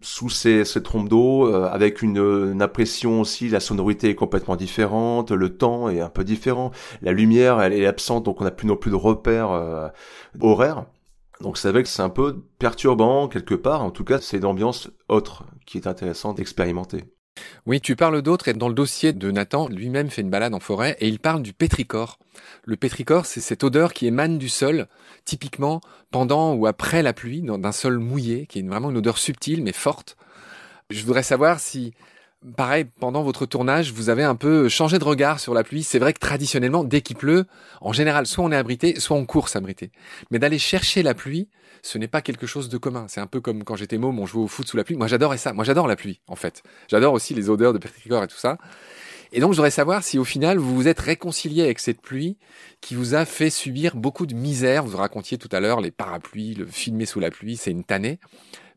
sous 0.00 0.28
ces, 0.28 0.64
trompes 0.82 1.08
d'eau, 1.08 1.46
euh, 1.46 1.68
avec 1.70 2.02
une, 2.02 2.18
une, 2.18 2.62
impression 2.62 3.20
aussi, 3.20 3.48
la 3.48 3.60
sonorité 3.60 4.10
est 4.10 4.14
complètement 4.14 4.56
différente, 4.56 5.30
le 5.30 5.56
temps 5.56 5.88
est 5.88 6.00
un 6.00 6.10
peu 6.10 6.24
différent, 6.24 6.70
la 7.02 7.12
lumière 7.12 7.60
elle 7.60 7.72
est 7.72 7.86
absente, 7.86 8.24
donc 8.24 8.40
on 8.40 8.44
n'a 8.44 8.50
plus 8.50 8.66
non 8.66 8.76
plus 8.76 8.90
de 8.90 8.96
repères 8.96 9.50
euh, 9.52 9.88
horaires. 10.40 10.86
Donc 11.40 11.56
c'est 11.56 11.70
vrai 11.72 11.82
que 11.82 11.88
c'est 11.88 12.02
un 12.02 12.10
peu 12.10 12.42
perturbant 12.58 13.28
quelque 13.28 13.54
part, 13.54 13.82
en 13.82 13.90
tout 13.90 14.04
cas 14.04 14.20
c'est 14.20 14.36
une 14.38 14.44
ambiance 14.44 14.90
autre 15.08 15.44
qui 15.66 15.78
est 15.78 15.86
intéressante 15.86 16.36
d'expérimenter. 16.36 17.04
Oui, 17.66 17.80
tu 17.80 17.96
parles 17.96 18.22
d'autres 18.22 18.48
et 18.48 18.54
dans 18.54 18.68
le 18.68 18.74
dossier 18.74 19.12
de 19.12 19.30
Nathan, 19.30 19.68
lui-même 19.68 20.10
fait 20.10 20.22
une 20.22 20.30
balade 20.30 20.54
en 20.54 20.60
forêt 20.60 20.96
et 21.00 21.08
il 21.08 21.18
parle 21.18 21.42
du 21.42 21.52
pétrichor. 21.52 22.18
Le 22.64 22.76
pétrichor, 22.76 23.26
c'est 23.26 23.40
cette 23.40 23.64
odeur 23.64 23.92
qui 23.92 24.06
émane 24.06 24.38
du 24.38 24.48
sol, 24.48 24.88
typiquement 25.24 25.80
pendant 26.10 26.54
ou 26.54 26.66
après 26.66 27.02
la 27.02 27.12
pluie, 27.12 27.42
d'un 27.42 27.72
sol 27.72 27.98
mouillé, 27.98 28.46
qui 28.46 28.58
est 28.58 28.62
vraiment 28.62 28.90
une 28.90 28.96
odeur 28.96 29.18
subtile 29.18 29.62
mais 29.62 29.72
forte. 29.72 30.16
Je 30.90 31.04
voudrais 31.04 31.22
savoir 31.22 31.60
si 31.60 31.94
pareil, 32.56 32.86
pendant 32.98 33.22
votre 33.22 33.46
tournage, 33.46 33.92
vous 33.92 34.08
avez 34.08 34.24
un 34.24 34.34
peu 34.34 34.68
changé 34.68 34.98
de 34.98 35.04
regard 35.04 35.40
sur 35.40 35.54
la 35.54 35.62
pluie. 35.62 35.82
C'est 35.82 35.98
vrai 35.98 36.12
que 36.12 36.18
traditionnellement, 36.18 36.84
dès 36.84 37.02
qu'il 37.02 37.16
pleut, 37.16 37.46
en 37.80 37.92
général, 37.92 38.26
soit 38.26 38.44
on 38.44 38.52
est 38.52 38.56
abrité, 38.56 38.98
soit 38.98 39.16
on 39.16 39.26
court 39.26 39.48
s'abriter. 39.48 39.90
Mais 40.30 40.38
d'aller 40.38 40.58
chercher 40.58 41.02
la 41.02 41.14
pluie, 41.14 41.48
ce 41.82 41.98
n'est 41.98 42.08
pas 42.08 42.22
quelque 42.22 42.46
chose 42.46 42.68
de 42.68 42.78
commun. 42.78 43.06
C'est 43.08 43.20
un 43.20 43.26
peu 43.26 43.40
comme 43.40 43.64
quand 43.64 43.76
j'étais 43.76 43.98
môme, 43.98 44.18
on 44.18 44.26
jouait 44.26 44.42
au 44.42 44.48
foot 44.48 44.66
sous 44.66 44.76
la 44.76 44.84
pluie. 44.84 44.96
Moi, 44.96 45.06
j'adorais 45.06 45.38
ça. 45.38 45.52
Moi, 45.52 45.64
j'adore 45.64 45.86
la 45.86 45.96
pluie, 45.96 46.20
en 46.26 46.36
fait. 46.36 46.62
J'adore 46.88 47.12
aussi 47.12 47.34
les 47.34 47.50
odeurs 47.50 47.72
de 47.72 47.78
pétricor 47.78 48.22
et 48.24 48.28
tout 48.28 48.36
ça. 48.36 48.58
Et 49.32 49.40
donc, 49.40 49.52
je 49.52 49.56
voudrais 49.56 49.70
savoir 49.70 50.02
si 50.02 50.18
au 50.18 50.24
final, 50.24 50.58
vous 50.58 50.74
vous 50.74 50.88
êtes 50.88 50.98
réconcilié 50.98 51.62
avec 51.62 51.78
cette 51.78 52.00
pluie 52.00 52.36
qui 52.80 52.94
vous 52.94 53.14
a 53.14 53.24
fait 53.24 53.50
subir 53.50 53.96
beaucoup 53.96 54.26
de 54.26 54.34
misère. 54.34 54.84
Vous 54.84 54.96
racontiez 54.96 55.38
tout 55.38 55.48
à 55.52 55.60
l'heure 55.60 55.80
les 55.80 55.92
parapluies, 55.92 56.54
le 56.54 56.66
filmer 56.66 57.06
sous 57.06 57.20
la 57.20 57.30
pluie, 57.30 57.56
c'est 57.56 57.70
une 57.70 57.84
tannée. 57.84 58.18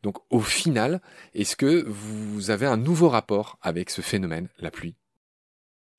Donc 0.03 0.17
au 0.29 0.41
final, 0.41 1.01
est-ce 1.33 1.55
que 1.55 1.85
vous 1.87 2.51
avez 2.51 2.67
un 2.67 2.77
nouveau 2.77 3.09
rapport 3.09 3.57
avec 3.61 3.89
ce 3.89 4.01
phénomène, 4.01 4.49
la 4.59 4.69
pluie? 4.69 4.95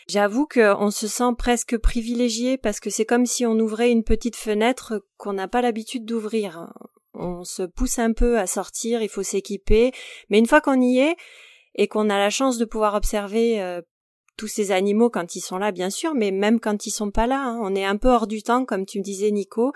J'avoue 0.09 0.47
qu'on 0.47 0.91
se 0.91 1.09
sent 1.09 1.33
presque 1.39 1.79
privilégié 1.79 2.59
parce 2.59 2.79
que 2.79 2.91
c'est 2.91 3.07
comme 3.07 3.25
si 3.25 3.47
on 3.47 3.59
ouvrait 3.59 3.91
une 3.91 4.05
petite 4.05 4.37
fenêtre 4.37 5.03
qu'on 5.17 5.33
n'a 5.33 5.49
pas 5.49 5.63
l'habitude 5.63 6.05
d'ouvrir. 6.05 6.73
On 7.15 7.45
se 7.45 7.63
pousse 7.63 7.99
un 7.99 8.13
peu 8.13 8.39
à 8.39 8.47
sortir, 8.47 9.03
il 9.03 9.09
faut 9.09 9.23
s'équiper, 9.23 9.93
mais 10.29 10.39
une 10.39 10.47
fois 10.47 10.61
qu'on 10.61 10.81
y 10.81 10.99
est 10.99 11.17
et 11.77 11.89
qu'on 11.89 12.11
a 12.11 12.19
la 12.19 12.31
chance 12.31 12.59
de 12.59 12.65
pouvoir 12.65 12.95
observer 12.95 13.61
euh, 13.63 13.81
tous 14.37 14.49
ces 14.49 14.73
animaux 14.73 15.11
quand 15.11 15.37
ils 15.37 15.41
sont 15.41 15.59
là, 15.59 15.73
bien 15.73 15.91
sûr, 15.91 16.15
mais 16.15 16.31
même 16.31 16.61
quand 16.61 16.87
ils 16.87 16.91
sont 16.91 17.11
pas 17.11 17.27
là, 17.27 17.41
hein. 17.41 17.59
on 17.63 17.75
est 17.75 17.85
un 17.85 17.97
peu 17.97 18.09
hors 18.09 18.27
du 18.27 18.43
temps, 18.43 18.65
comme 18.65 18.87
tu 18.87 18.99
me 18.99 19.05
disais, 19.05 19.31
Nico. 19.31 19.73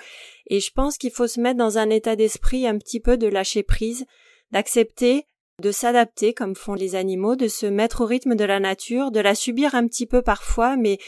Et 0.49 0.61
je 0.61 0.73
pense 0.73 0.99
qu'il 0.99 1.11
faut 1.11 1.27
se 1.27 1.41
mettre 1.41 1.59
dans 1.59 1.79
un 1.79 1.91
état 1.91 2.17
d'esprit 2.17 2.67
un 2.67 2.79
petit 2.79 3.01
peu 3.01 3.17
de 3.17 3.29
lâcher 3.29 3.63
prise, 3.63 4.05
d'accepter, 4.51 5.27
de 5.61 5.73
s'adapter 5.73 6.35
comme 6.35 6.55
font 6.55 6.75
les 6.75 6.95
animaux, 6.95 7.37
de 7.37 7.49
se 7.49 7.67
mettre 7.67 8.03
au 8.03 8.07
rythme 8.07 8.37
de 8.37 8.45
la 8.45 8.61
nature, 8.61 9.11
de 9.11 9.21
la 9.21 9.35
subir 9.35 9.75
un 9.75 9.87
petit 9.87 10.07
peu 10.07 10.23
parfois, 10.23 10.77
mais 10.77 10.99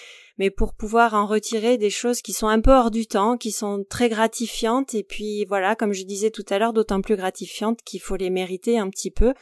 mais 0.41 0.49
pour 0.49 0.73
pouvoir 0.73 1.13
en 1.13 1.27
retirer 1.27 1.77
des 1.77 1.91
choses 1.91 2.23
qui 2.23 2.33
sont 2.33 2.49
un 2.49 2.63
peu 2.63 2.71
hors 2.71 2.91
du 2.91 3.07
temps, 3.07 3.37
qui 3.37 3.53
sont 3.53 3.85
très 3.91 4.09
gratifiantes, 4.09 4.95
et 4.95 5.03
puis 5.03 5.45
voilà, 5.45 5.77
comme 5.77 5.93
je 5.93 6.05
disais 6.05 6.31
tout 6.31 6.47
à 6.49 6.59
l'heure, 6.59 6.73
d'autant 6.73 7.03
plus 7.03 7.17
gratifiantes 7.17 7.83
qu'il 7.83 8.01
faut 8.01 8.17
les 8.17 8.31
mériter 8.31 8.79
un 8.79 8.89
petit 8.89 9.11
peu. 9.11 9.35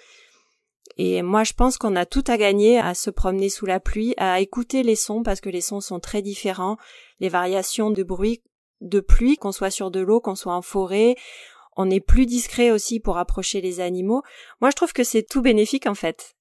Et 0.97 1.23
moi, 1.23 1.45
je 1.45 1.53
pense 1.53 1.79
qu'on 1.79 1.95
a 1.95 2.05
tout 2.05 2.25
à 2.27 2.37
gagner 2.37 2.81
à 2.81 2.95
se 2.95 3.11
promener 3.11 3.49
sous 3.49 3.65
la 3.65 3.79
pluie, 3.79 4.13
à 4.17 4.41
écouter 4.41 4.83
les 4.83 4.97
sons 4.97 5.23
parce 5.23 5.41
que 5.41 5.49
les 5.49 5.61
sons 5.61 5.81
sont 5.81 6.01
très 6.01 6.21
différents, 6.21 6.79
les 7.21 7.29
variations 7.29 7.93
de 7.93 8.03
bruit 8.03 8.43
de 8.81 8.99
pluie, 8.99 9.37
qu'on 9.37 9.53
soit 9.53 9.71
sur 9.71 9.93
de 9.93 10.01
l'eau, 10.01 10.21
qu'on 10.21 10.35
soit 10.35 10.57
en 10.57 10.63
forêt. 10.63 11.15
On 11.77 11.91
est 11.91 12.01
plus 12.01 12.27
discret 12.27 12.73
aussi 12.73 12.99
pour 12.99 13.19
approcher 13.19 13.61
les 13.61 13.79
animaux. 13.79 14.23
Moi, 14.61 14.71
je 14.71 14.75
trouve 14.75 14.93
que 14.93 15.05
c'est 15.05 15.23
tout 15.23 15.43
bénéfique 15.43 15.87
en 15.87 15.95
fait. 15.95 16.35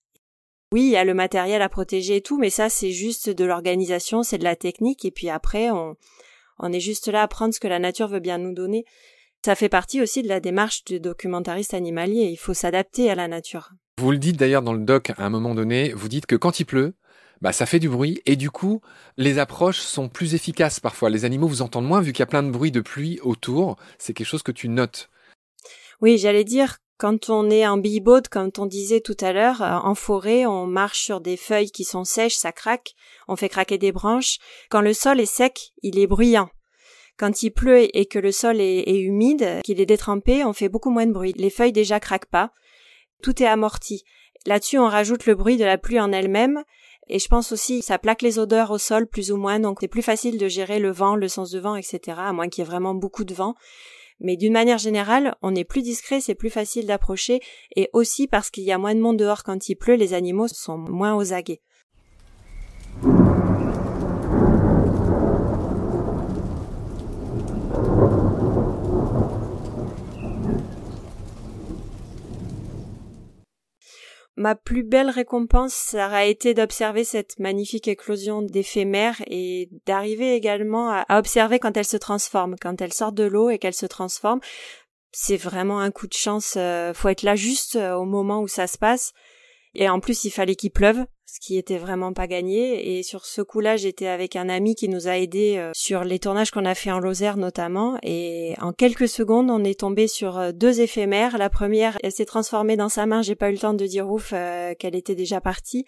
Oui, 0.74 0.84
il 0.84 0.90
y 0.90 0.98
a 0.98 1.06
le 1.06 1.14
matériel 1.14 1.62
à 1.62 1.70
protéger 1.70 2.18
et 2.18 2.22
tout, 2.22 2.38
mais 2.38 2.50
ça, 2.50 2.70
c'est 2.70 2.92
juste 2.92 3.30
de 3.30 3.46
l'organisation, 3.46 4.24
c'est 4.24 4.38
de 4.38 4.44
la 4.44 4.56
technique, 4.56 5.06
et 5.06 5.12
puis 5.12 5.30
après, 5.30 5.72
on, 5.72 5.96
on 6.60 6.74
est 6.74 6.80
juste 6.80 7.08
là 7.08 7.22
à 7.22 7.28
prendre 7.28 7.54
ce 7.54 7.60
que 7.60 7.68
la 7.68 7.80
nature 7.80 8.08
veut 8.08 8.20
bien 8.20 8.38
nous 8.38 8.54
donner. 8.54 8.86
Ça 9.46 9.56
fait 9.56 9.70
partie 9.70 10.02
aussi 10.02 10.24
de 10.24 10.28
la 10.28 10.40
démarche 10.40 10.84
du 10.84 11.00
documentariste 11.00 11.74
animalier. 11.74 12.26
Il 12.26 12.38
faut 12.38 12.54
s'adapter 12.54 13.10
à 13.10 13.16
la 13.16 13.28
nature. 13.28 13.72
Vous 14.00 14.12
le 14.12 14.18
dites 14.18 14.36
d'ailleurs 14.36 14.62
dans 14.62 14.74
le 14.74 14.84
doc 14.84 15.12
à 15.12 15.26
un 15.26 15.30
moment 15.30 15.56
donné, 15.56 15.94
vous 15.94 16.10
dites 16.10 16.26
que 16.26 16.36
quand 16.36 16.60
il 16.60 16.66
pleut, 16.66 16.96
bah 17.40 17.54
ça 17.54 17.66
fait 17.66 17.80
du 17.80 17.88
bruit 17.88 18.22
et 18.26 18.36
du 18.36 18.50
coup 18.50 18.82
les 19.16 19.40
approches 19.40 19.80
sont 19.80 20.10
plus 20.10 20.36
efficaces 20.36 20.80
parfois. 20.80 21.10
Les 21.10 21.24
animaux 21.24 21.48
vous 21.48 21.62
entendent 21.62 21.88
moins 21.88 22.02
vu 22.02 22.12
qu'il 22.12 22.20
y 22.20 22.24
a 22.24 22.28
plein 22.28 22.44
de 22.44 22.52
bruit 22.52 22.72
de 22.72 22.82
pluie 22.82 23.20
autour. 23.22 23.78
C'est 24.00 24.14
quelque 24.14 24.28
chose 24.28 24.44
que 24.44 24.52
tu 24.52 24.70
notes. 24.70 25.10
Oui, 26.02 26.18
j'allais 26.18 26.44
dire 26.44 26.78
quand 26.98 27.30
on 27.30 27.50
est 27.50 27.68
en 27.68 27.78
billboat, 27.78 28.24
comme 28.32 28.50
on 28.58 28.66
disait 28.66 29.02
tout 29.02 29.18
à 29.22 29.34
l'heure, 29.34 29.62
euh, 29.62 29.76
en 29.76 29.96
forêt, 29.96 30.46
on 30.46 30.66
marche 30.66 31.04
sur 31.04 31.22
des 31.22 31.38
feuilles 31.38 31.72
qui 31.72 31.84
sont 31.84 32.04
sèches, 32.04 32.36
ça 32.36 32.52
craque, 32.52 32.96
on 33.28 33.36
fait 33.36 33.50
craquer 33.50 33.78
des 33.78 33.92
branches. 33.92 34.38
Quand 34.70 34.82
le 34.82 34.94
sol 34.94 35.20
est 35.20 35.26
sec, 35.26 35.74
il 35.84 36.00
est 36.00 36.08
bruyant. 36.08 36.50
Quand 37.18 37.44
il 37.44 37.52
pleut 37.52 37.96
et 37.96 38.06
que 38.06 38.20
le 38.20 38.32
sol 38.32 38.62
est, 38.62 38.84
est 38.88 39.00
humide, 39.00 39.62
qu'il 39.64 39.82
est 39.82 39.86
détrempé, 39.86 40.44
on 40.46 40.54
fait 40.54 40.70
beaucoup 40.70 40.92
moins 40.92 41.08
de 41.08 41.14
bruit. 41.14 41.34
Les 41.36 41.50
feuilles 41.50 41.72
déjà 41.72 42.00
craquent 42.00 42.30
pas 42.30 42.52
tout 43.22 43.42
est 43.42 43.48
amorti. 43.48 44.04
Là-dessus, 44.46 44.78
on 44.78 44.88
rajoute 44.88 45.26
le 45.26 45.36
bruit 45.36 45.58
de 45.58 45.66
la 45.66 45.78
pluie 45.78 46.00
en 46.00 46.12
elle-même, 46.12 46.64
et 47.10 47.20
je 47.20 47.28
pense 47.28 47.52
aussi 47.52 47.82
ça 47.82 47.98
plaque 47.98 48.22
les 48.22 48.40
odeurs 48.40 48.72
au 48.72 48.78
sol 48.78 49.08
plus 49.08 49.32
ou 49.32 49.38
moins, 49.38 49.60
donc 49.60 49.80
c'est 49.82 49.88
plus 49.88 50.02
facile 50.02 50.38
de 50.38 50.48
gérer 50.48 50.80
le 50.80 50.92
vent, 50.92 51.16
le 51.16 51.28
sens 51.28 51.52
de 51.52 51.60
vent, 51.60 51.76
etc. 51.76 52.18
À 52.18 52.34
moins 52.34 52.50
qu'il 52.50 52.64
y 52.64 52.68
ait 52.68 52.70
vraiment 52.70 52.94
beaucoup 52.94 53.24
de 53.24 53.34
vent. 53.34 53.56
Mais 54.20 54.36
d'une 54.36 54.54
manière 54.54 54.78
générale, 54.78 55.36
on 55.42 55.56
est 55.56 55.64
plus 55.64 55.82
discret, 55.82 56.22
c'est 56.22 56.36
plus 56.36 56.50
facile 56.50 56.88
d'approcher, 56.88 57.40
et 57.76 57.90
aussi 57.94 58.28
parce 58.28 58.50
qu'il 58.50 58.64
y 58.64 58.72
a 58.72 58.78
moins 58.78 58.96
de 58.96 59.00
monde 59.00 59.18
dehors 59.18 59.44
quand 59.44 59.70
il 59.70 59.76
pleut, 59.76 59.96
les 59.96 60.14
animaux 60.14 60.48
sont 60.48 60.78
moins 60.78 61.16
aux 61.16 61.34
aguets. 61.34 61.62
Ma 74.48 74.56
plus 74.56 74.84
belle 74.84 75.10
récompense, 75.10 75.74
ça 75.74 76.08
aurait 76.08 76.32
été 76.32 76.54
d'observer 76.54 77.04
cette 77.04 77.38
magnifique 77.38 77.90
éclosion 77.90 78.42
d'éphémères 78.42 79.22
et 79.28 79.68
d'arriver 79.86 80.36
également 80.36 80.90
à, 80.90 81.20
observer 81.20 81.60
quand 81.60 81.76
elle 81.76 81.84
se 81.84 81.98
transforme, 81.98 82.56
quand 82.58 82.80
elle 82.82 82.94
sort 82.94 83.12
de 83.12 83.26
l'eau 83.26 83.50
et 83.50 83.60
qu'elle 83.60 83.74
se 83.74 83.86
transforme. 83.86 84.40
C'est 85.12 85.36
vraiment 85.36 85.82
un 85.82 85.92
coup 85.92 86.08
de 86.08 86.14
chance. 86.14 86.54
Euh, 86.56 86.94
faut 86.94 87.10
être 87.10 87.24
là 87.24 87.36
juste 87.36 87.76
euh, 87.76 87.96
au 87.96 88.06
moment 88.06 88.40
où 88.40 88.48
ça 88.48 88.68
se 88.68 88.78
passe. 88.78 89.12
Et 89.80 89.88
en 89.90 90.00
plus, 90.00 90.26
il 90.26 90.32
fallait 90.32 90.56
qu'il 90.56 90.72
pleuve, 90.72 91.06
ce 91.28 91.40
qui 91.40 91.56
était 91.56 91.78
vraiment 91.78 92.12
pas 92.12 92.26
gagné. 92.26 92.98
Et 92.98 93.04
sur 93.04 93.26
ce 93.26 93.44
coup-là, 93.44 93.78
j'étais 93.78 94.08
avec 94.08 94.36
un 94.36 94.50
ami 94.50 94.74
qui 94.74 94.90
nous 94.90 95.08
a 95.08 95.20
aidés 95.20 95.58
euh, 95.58 95.70
sur 95.76 96.04
les 96.04 96.18
tournages 96.18 96.50
qu'on 96.50 96.66
a 96.66 96.74
fait 96.74 96.92
en 96.92 96.98
Lozère 96.98 97.38
notamment. 97.38 98.00
Et 98.02 98.56
en 98.60 98.74
quelques 98.74 99.08
secondes, 99.08 99.52
on 99.52 99.64
est 99.64 99.80
tombé 99.80 100.08
sur 100.08 100.40
euh, 100.40 100.52
deux 100.52 100.82
éphémères. 100.82 101.38
La 101.38 101.52
première, 101.52 102.00
elle 102.02 102.12
s'est 102.12 102.26
transformée 102.26 102.76
dans 102.76 102.90
sa 102.90 103.06
main. 103.06 103.22
J'ai 103.22 103.36
pas 103.36 103.50
eu 103.50 103.54
le 103.54 103.60
temps 103.60 103.76
de 103.76 103.86
dire 103.86 104.10
ouf 104.10 104.32
euh, 104.34 104.74
qu'elle 104.74 104.96
était 104.96 105.14
déjà 105.14 105.42
partie. 105.42 105.86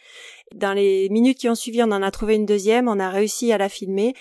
Dans 0.54 0.74
les 0.74 1.10
minutes 1.10 1.40
qui 1.40 1.50
ont 1.50 1.56
suivi, 1.56 1.82
on 1.82 1.92
en 1.92 2.04
a 2.04 2.12
trouvé 2.12 2.36
une 2.36 2.46
deuxième. 2.46 2.88
On 2.88 3.00
a 3.00 3.10
réussi 3.10 3.52
à 3.52 3.58
la 3.58 3.70
filmer. 3.70 4.14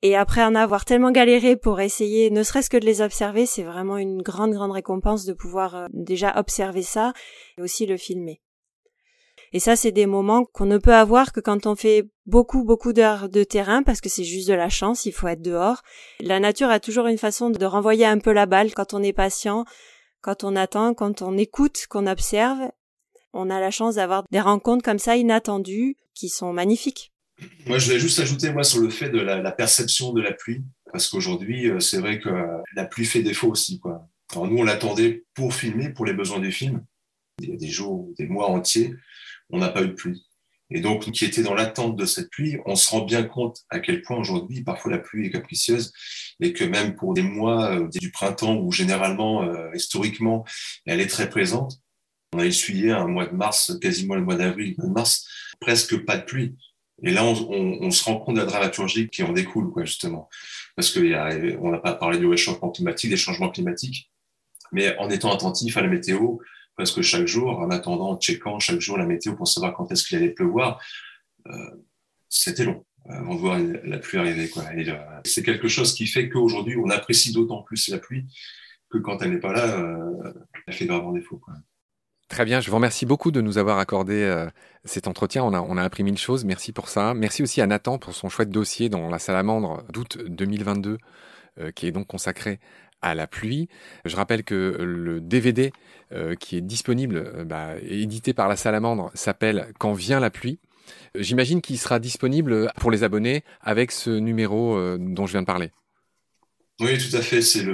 Et 0.00 0.16
après 0.16 0.44
en 0.44 0.54
avoir 0.54 0.86
tellement 0.86 1.10
galéré 1.10 1.56
pour 1.56 1.78
essayer, 1.80 2.30
ne 2.30 2.42
serait-ce 2.42 2.70
que 2.70 2.78
de 2.78 2.86
les 2.86 3.02
observer, 3.02 3.44
c'est 3.44 3.64
vraiment 3.64 3.98
une 3.98 4.22
grande, 4.22 4.52
grande 4.52 4.70
récompense 4.70 5.26
de 5.26 5.34
pouvoir 5.34 5.88
déjà 5.92 6.38
observer 6.38 6.82
ça 6.82 7.12
et 7.58 7.62
aussi 7.62 7.84
le 7.84 7.96
filmer. 7.96 8.40
Et 9.52 9.60
ça, 9.60 9.76
c'est 9.76 9.92
des 9.92 10.06
moments 10.06 10.44
qu'on 10.44 10.66
ne 10.66 10.78
peut 10.78 10.94
avoir 10.94 11.32
que 11.32 11.40
quand 11.40 11.66
on 11.66 11.74
fait 11.74 12.04
beaucoup, 12.26 12.64
beaucoup 12.64 12.92
d'heures 12.92 13.28
de 13.28 13.44
terrain, 13.44 13.82
parce 13.82 14.00
que 14.00 14.08
c'est 14.08 14.24
juste 14.24 14.48
de 14.48 14.54
la 14.54 14.68
chance, 14.68 15.06
il 15.06 15.12
faut 15.12 15.28
être 15.28 15.42
dehors. 15.42 15.82
La 16.20 16.40
nature 16.40 16.68
a 16.68 16.80
toujours 16.80 17.06
une 17.06 17.18
façon 17.18 17.50
de 17.50 17.64
renvoyer 17.64 18.06
un 18.06 18.18
peu 18.18 18.32
la 18.32 18.46
balle 18.46 18.74
quand 18.74 18.94
on 18.94 19.02
est 19.02 19.12
patient, 19.12 19.64
quand 20.20 20.44
on 20.44 20.56
attend, 20.56 20.94
quand 20.94 21.22
on 21.22 21.36
écoute, 21.38 21.86
qu'on 21.88 22.06
observe. 22.06 22.70
on 23.32 23.50
a 23.50 23.60
la 23.60 23.70
chance 23.70 23.96
d'avoir 23.96 24.24
des 24.30 24.40
rencontres 24.40 24.84
comme 24.84 24.98
ça 24.98 25.16
inattendues 25.16 25.96
qui 26.14 26.28
sont 26.28 26.52
magnifiques. 26.52 27.12
Moi, 27.66 27.78
je 27.78 27.86
voulais 27.86 28.00
juste 28.00 28.18
ajouter 28.18 28.52
moi 28.52 28.64
sur 28.64 28.80
le 28.80 28.90
fait 28.90 29.10
de 29.10 29.20
la, 29.20 29.52
perception 29.52 30.12
de 30.12 30.20
la 30.20 30.32
pluie, 30.32 30.64
parce 30.92 31.08
qu'aujourd'hui, 31.08 31.70
euh, 31.70 31.78
c'est 31.78 31.98
vrai 31.98 32.18
que 32.18 32.30
la 32.74 32.84
pluie 32.84 33.04
fait 33.04 33.22
défaut 33.22 33.48
aussi. 33.48 33.78
Quoi. 33.78 34.08
Alors 34.32 34.46
nous, 34.48 34.58
on 34.58 34.64
l'attendait 34.64 35.24
pour 35.34 35.54
filmer, 35.54 35.90
pour 35.90 36.04
les 36.04 36.12
besoins 36.12 36.40
du 36.40 36.52
film. 36.52 36.84
Il 37.40 37.50
y 37.50 37.52
a 37.52 37.56
des 37.56 37.68
jours, 37.68 38.08
des 38.18 38.26
mois 38.26 38.48
entiers, 38.48 38.94
on 39.50 39.58
n'a 39.58 39.68
pas 39.68 39.82
eu 39.82 39.88
de 39.88 39.92
pluie. 39.92 40.24
Et 40.70 40.80
donc, 40.80 41.10
qui 41.10 41.24
était 41.24 41.42
dans 41.42 41.54
l'attente 41.54 41.96
de 41.96 42.04
cette 42.04 42.30
pluie, 42.30 42.58
on 42.66 42.76
se 42.76 42.90
rend 42.90 43.00
bien 43.00 43.22
compte 43.22 43.64
à 43.70 43.80
quel 43.80 44.02
point 44.02 44.18
aujourd'hui, 44.18 44.62
parfois 44.62 44.90
la 44.90 44.98
pluie 44.98 45.26
est 45.26 45.30
capricieuse 45.30 45.92
et 46.40 46.52
que 46.52 46.64
même 46.64 46.94
pour 46.94 47.14
des 47.14 47.22
mois 47.22 47.72
euh, 47.72 47.88
du 47.88 48.10
printemps 48.10 48.56
où 48.56 48.70
généralement, 48.70 49.44
euh, 49.44 49.70
historiquement, 49.74 50.44
elle 50.84 51.00
est 51.00 51.06
très 51.06 51.30
présente, 51.30 51.80
on 52.34 52.38
a 52.40 52.44
essuyé 52.44 52.92
un 52.92 53.06
mois 53.06 53.26
de 53.26 53.34
mars, 53.34 53.78
quasiment 53.80 54.14
le 54.14 54.22
mois 54.22 54.36
d'avril, 54.36 54.74
de 54.76 54.86
mars, 54.86 55.26
presque 55.58 56.04
pas 56.04 56.18
de 56.18 56.24
pluie. 56.24 56.54
Et 57.02 57.12
là, 57.12 57.24
on, 57.24 57.78
on, 57.80 57.90
se 57.90 58.04
rend 58.04 58.18
compte 58.18 58.34
de 58.34 58.40
la 58.40 58.46
dramaturgie 58.46 59.08
qui 59.08 59.22
en 59.22 59.32
découle, 59.32 59.70
quoi, 59.70 59.84
justement. 59.84 60.28
Parce 60.76 60.92
qu'on 60.92 61.70
n'a 61.70 61.78
pas 61.78 61.94
parlé 61.94 62.18
du 62.18 62.26
réchauffement 62.26 62.70
climatique, 62.70 63.10
des 63.10 63.16
changements 63.16 63.50
climatiques, 63.50 64.10
mais 64.72 64.96
en 64.98 65.08
étant 65.08 65.32
attentif 65.32 65.76
à 65.76 65.82
la 65.82 65.88
météo, 65.88 66.38
presque 66.78 67.02
chaque 67.02 67.26
jour, 67.26 67.58
en 67.58 67.70
attendant, 67.70 68.10
en 68.10 68.16
checkant 68.16 68.60
chaque 68.60 68.80
jour 68.80 68.96
la 68.96 69.04
météo 69.04 69.34
pour 69.34 69.48
savoir 69.48 69.74
quand 69.74 69.90
est-ce 69.90 70.06
qu'il 70.06 70.16
allait 70.16 70.30
pleuvoir, 70.30 70.80
euh, 71.48 71.52
c'était 72.28 72.64
long 72.64 72.86
avant 73.08 73.34
de 73.34 73.40
voir 73.40 73.58
la 73.58 73.98
pluie 73.98 74.18
arriver. 74.18 74.48
Euh, 74.56 74.94
c'est 75.24 75.42
quelque 75.42 75.66
chose 75.66 75.92
qui 75.92 76.06
fait 76.06 76.28
qu'aujourd'hui, 76.28 76.76
on 76.76 76.88
apprécie 76.88 77.32
d'autant 77.32 77.62
plus 77.62 77.88
la 77.88 77.98
pluie 77.98 78.26
que 78.90 78.98
quand 78.98 79.20
elle 79.22 79.32
n'est 79.32 79.40
pas 79.40 79.52
là, 79.52 79.76
euh, 79.76 80.32
elle 80.68 80.74
fait 80.74 80.86
gravement 80.86 81.12
défaut. 81.12 81.40
Très 82.28 82.44
bien, 82.44 82.60
je 82.60 82.70
vous 82.70 82.76
remercie 82.76 83.06
beaucoup 83.06 83.32
de 83.32 83.40
nous 83.40 83.58
avoir 83.58 83.78
accordé 83.78 84.22
euh, 84.22 84.48
cet 84.84 85.08
entretien. 85.08 85.42
On 85.42 85.54
a, 85.54 85.60
on 85.60 85.76
a 85.76 85.82
appris 85.82 86.04
mille 86.04 86.18
choses, 86.18 86.44
merci 86.44 86.72
pour 86.72 86.88
ça. 86.88 87.12
Merci 87.12 87.42
aussi 87.42 87.60
à 87.60 87.66
Nathan 87.66 87.98
pour 87.98 88.14
son 88.14 88.28
chouette 88.28 88.50
dossier 88.50 88.88
dans 88.88 89.08
la 89.08 89.18
salamandre 89.18 89.82
d'août 89.90 90.18
2022, 90.28 90.98
euh, 91.58 91.72
qui 91.72 91.86
est 91.86 91.92
donc 91.92 92.06
consacré 92.06 92.60
à 93.02 93.14
la 93.14 93.26
pluie. 93.26 93.68
Je 94.04 94.16
rappelle 94.16 94.44
que 94.44 94.76
le 94.80 95.20
DVD 95.20 95.72
euh, 96.12 96.34
qui 96.34 96.56
est 96.56 96.60
disponible, 96.60 97.44
bah, 97.46 97.74
édité 97.82 98.32
par 98.32 98.48
la 98.48 98.56
salamandre, 98.56 99.10
s'appelle 99.14 99.72
Quand 99.78 99.92
vient 99.92 100.20
la 100.20 100.30
pluie. 100.30 100.58
J'imagine 101.14 101.60
qu'il 101.60 101.78
sera 101.78 101.98
disponible 101.98 102.72
pour 102.76 102.90
les 102.90 103.04
abonnés 103.04 103.44
avec 103.60 103.92
ce 103.92 104.10
numéro 104.10 104.96
dont 104.96 105.26
je 105.26 105.32
viens 105.32 105.42
de 105.42 105.46
parler. 105.46 105.70
Oui, 106.80 106.96
tout 106.96 107.14
à 107.14 107.20
fait. 107.20 107.42
C'est 107.42 107.64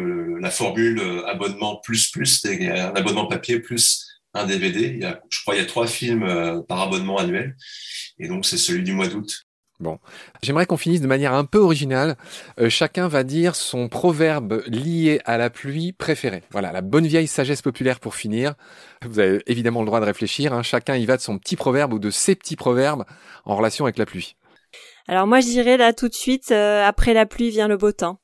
la 0.40 0.50
formule 0.50 1.00
abonnement 1.26 1.76
plus 1.76 2.10
plus, 2.10 2.44
un 2.44 2.92
abonnement 2.94 3.26
papier 3.26 3.60
plus 3.60 4.14
un 4.34 4.46
DVD. 4.46 5.00
Je 5.30 5.40
crois 5.42 5.54
qu'il 5.54 5.62
y 5.62 5.66
a 5.66 5.68
trois 5.68 5.86
films 5.86 6.24
euh, 6.24 6.60
par 6.62 6.80
abonnement 6.80 7.18
annuel. 7.18 7.56
Et 8.18 8.28
donc, 8.28 8.44
c'est 8.44 8.58
celui 8.58 8.82
du 8.82 8.92
mois 8.92 9.08
d'août. 9.08 9.43
Bon, 9.80 9.98
j'aimerais 10.40 10.66
qu'on 10.66 10.76
finisse 10.76 11.00
de 11.00 11.08
manière 11.08 11.34
un 11.34 11.44
peu 11.44 11.58
originale. 11.58 12.16
Euh, 12.60 12.70
chacun 12.70 13.08
va 13.08 13.24
dire 13.24 13.56
son 13.56 13.88
proverbe 13.88 14.62
lié 14.66 15.20
à 15.24 15.36
la 15.36 15.50
pluie 15.50 15.92
préféré. 15.92 16.42
Voilà, 16.52 16.70
la 16.70 16.80
bonne 16.80 17.06
vieille 17.06 17.26
sagesse 17.26 17.60
populaire 17.60 17.98
pour 17.98 18.14
finir. 18.14 18.54
Vous 19.04 19.18
avez 19.18 19.42
évidemment 19.46 19.80
le 19.80 19.86
droit 19.86 19.98
de 19.98 20.04
réfléchir. 20.04 20.52
Hein. 20.52 20.62
Chacun 20.62 20.94
y 20.94 21.06
va 21.06 21.16
de 21.16 21.22
son 21.22 21.38
petit 21.38 21.56
proverbe 21.56 21.92
ou 21.92 21.98
de 21.98 22.10
ses 22.10 22.36
petits 22.36 22.54
proverbes 22.54 23.04
en 23.44 23.56
relation 23.56 23.84
avec 23.84 23.98
la 23.98 24.06
pluie. 24.06 24.36
Alors 25.08 25.26
moi, 25.26 25.40
je 25.40 25.46
dirais 25.46 25.76
là 25.76 25.92
tout 25.92 26.08
de 26.08 26.14
suite, 26.14 26.52
euh, 26.52 26.86
après 26.86 27.12
la 27.12 27.26
pluie 27.26 27.50
vient 27.50 27.68
le 27.68 27.76
beau 27.76 27.92
temps. 27.92 28.20